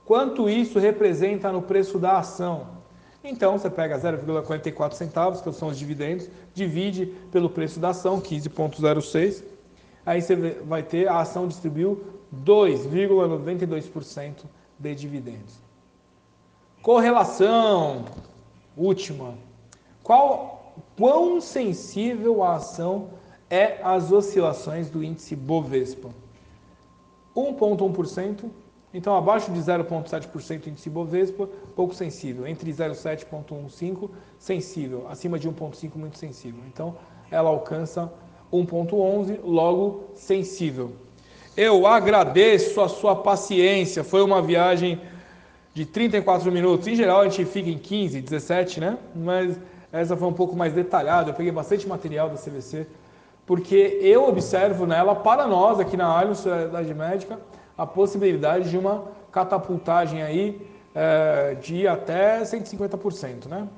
Quanto 0.05 0.49
isso 0.49 0.81
representa 0.81 1.53
no 1.53 1.63
preço 1.63 1.99
da 1.99 2.19
ação? 2.19 2.75
Então, 3.23 3.57
você 3.59 3.71
pega 3.71 3.99
0,44 3.99 4.93
centavos, 4.93 5.41
que 5.41 5.53
são 5.53 5.69
os 5.69 5.79
dividendos, 5.79 6.29
divide 6.55 7.07
pelo 7.33 7.51
preço 7.51 7.81
da 7.81 7.89
ação, 7.91 8.21
15,06 8.21 9.56
aí 10.07 10.23
você 10.23 10.37
vai 10.37 10.83
ter 10.83 11.07
a 11.09 11.21
ação 11.21 11.47
distribuiu 11.49 12.17
2,92% 12.45 14.45
de 14.79 14.95
dividendos. 14.95 15.59
Correlação 16.83 18.05
última. 18.77 19.35
Qual 20.03 20.75
quão 20.97 21.41
sensível 21.41 22.45
a 22.45 22.57
ação 22.57 23.09
é 23.49 23.81
às 23.83 24.13
oscilações 24.13 24.91
do 24.91 25.03
índice 25.03 25.35
Bovespa? 25.35 26.11
1.1%, 27.35 28.51
então 28.95 29.17
abaixo 29.17 29.51
de 29.53 29.61
0.7% 29.61 30.69
índice 30.69 30.89
Bovespa, 30.89 31.49
pouco 31.75 31.95
sensível, 31.95 32.47
entre 32.47 32.71
0.7 32.71 33.23
e 33.23 33.27
1.15 33.27 34.11
sensível, 34.39 35.09
acima 35.09 35.39
de 35.39 35.49
1.5 35.49 35.97
muito 35.97 36.19
sensível. 36.19 36.63
Então 36.67 36.97
ela 37.31 37.51
alcança 37.51 38.13
1.11, 38.53 39.39
logo 39.45 40.11
sensível. 40.15 40.93
Eu 41.57 41.87
agradeço 41.87 42.81
a 42.81 42.89
sua 42.89 43.17
paciência. 43.17 44.05
Foi 44.05 44.23
uma 44.23 44.43
viagem 44.43 45.01
de 45.73 45.87
34 45.87 46.51
minutos. 46.53 46.87
Em 46.87 46.95
geral, 46.95 47.21
a 47.21 47.29
gente 47.29 47.45
fica 47.45 47.69
em 47.69 47.79
15, 47.79 48.21
17, 48.21 48.81
né? 48.81 48.99
Mas 49.15 49.59
essa 49.93 50.17
foi 50.17 50.29
um 50.29 50.33
pouco 50.33 50.55
mais 50.55 50.73
detalhada. 50.73 51.31
Eu 51.31 51.35
peguei 51.35 51.53
bastante 51.53 51.89
material 51.89 52.29
da 52.29 52.37
CVC, 52.37 52.87
porque 53.47 53.99
eu 54.03 54.29
observo 54.29 54.87
nela, 54.87 55.15
para 55.15 55.47
nós 55.47 55.81
aqui 55.81 55.97
na 55.97 56.09
área 56.09 56.35
Sociedade 56.35 56.93
Médica, 56.93 57.39
a 57.77 57.87
possibilidade 57.87 58.71
de 58.71 58.77
uma 58.77 59.05
catapultagem 59.33 60.23
aí 60.23 60.67
é, 60.95 61.55
de 61.61 61.87
até 61.87 62.43
150%, 62.43 63.47
né? 63.47 63.69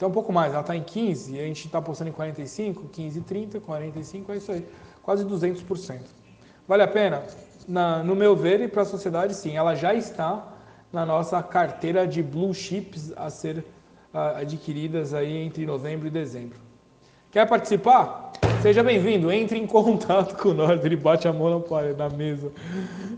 Então 0.00 0.08
um 0.08 0.12
pouco 0.12 0.32
mais, 0.32 0.54
ela 0.54 0.62
está 0.62 0.74
em 0.74 0.82
15 0.82 1.36
e 1.36 1.38
a 1.38 1.42
gente 1.42 1.66
está 1.66 1.76
apostando 1.76 2.08
em 2.08 2.12
45, 2.14 2.88
15, 2.90 3.20
30, 3.20 3.60
45, 3.60 4.32
é 4.32 4.36
isso 4.38 4.50
aí, 4.50 4.66
quase 5.02 5.26
200%. 5.26 6.00
Vale 6.66 6.82
a 6.82 6.88
pena? 6.88 7.22
Na, 7.68 8.02
no 8.02 8.16
meu 8.16 8.34
ver 8.34 8.62
e 8.62 8.66
para 8.66 8.80
a 8.80 8.86
sociedade, 8.86 9.34
sim, 9.34 9.58
ela 9.58 9.74
já 9.74 9.92
está 9.92 10.54
na 10.90 11.04
nossa 11.04 11.42
carteira 11.42 12.06
de 12.06 12.22
blue 12.22 12.54
chips 12.54 13.12
a 13.14 13.28
ser 13.28 13.62
adquiridas 14.14 15.12
aí 15.12 15.36
entre 15.36 15.66
novembro 15.66 16.06
e 16.06 16.10
dezembro. 16.10 16.58
Quer 17.30 17.46
participar? 17.46 18.32
Seja 18.62 18.82
bem-vindo, 18.82 19.30
entre 19.30 19.58
em 19.58 19.66
contato 19.68 20.34
com 20.34 20.54
nós. 20.54 20.82
Ele 20.82 20.96
bate 20.96 21.28
a 21.28 21.32
mão 21.34 21.62
na 21.98 22.08
mesa 22.08 22.50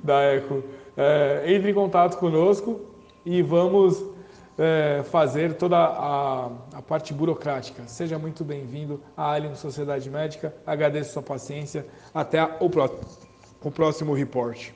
da 0.03 0.21
Eco. 0.21 0.65
É, 0.97 1.45
entre 1.47 1.71
em 1.71 1.75
contato 1.75 2.19
conosco 2.19 2.81
e 3.25 3.41
vamos 3.41 4.12
é, 4.59 5.03
fazer 5.05 5.55
toda 5.55 5.77
a, 5.77 6.51
a, 6.75 6.83
parte 6.83 7.15
burocrática. 7.15 7.83
Seja 7.87 8.19
muito 8.19 8.45
bem-vindo 8.45 9.03
à 9.17 9.33
Alien 9.33 9.55
Sociedade 9.55 10.09
Médica. 10.11 10.55
Agradeço 10.67 11.13
sua 11.13 11.23
paciência. 11.23 11.87
Até 12.13 12.43
o, 12.61 12.71
o 13.63 13.71
próximo 13.71 14.15
report. 14.15 14.73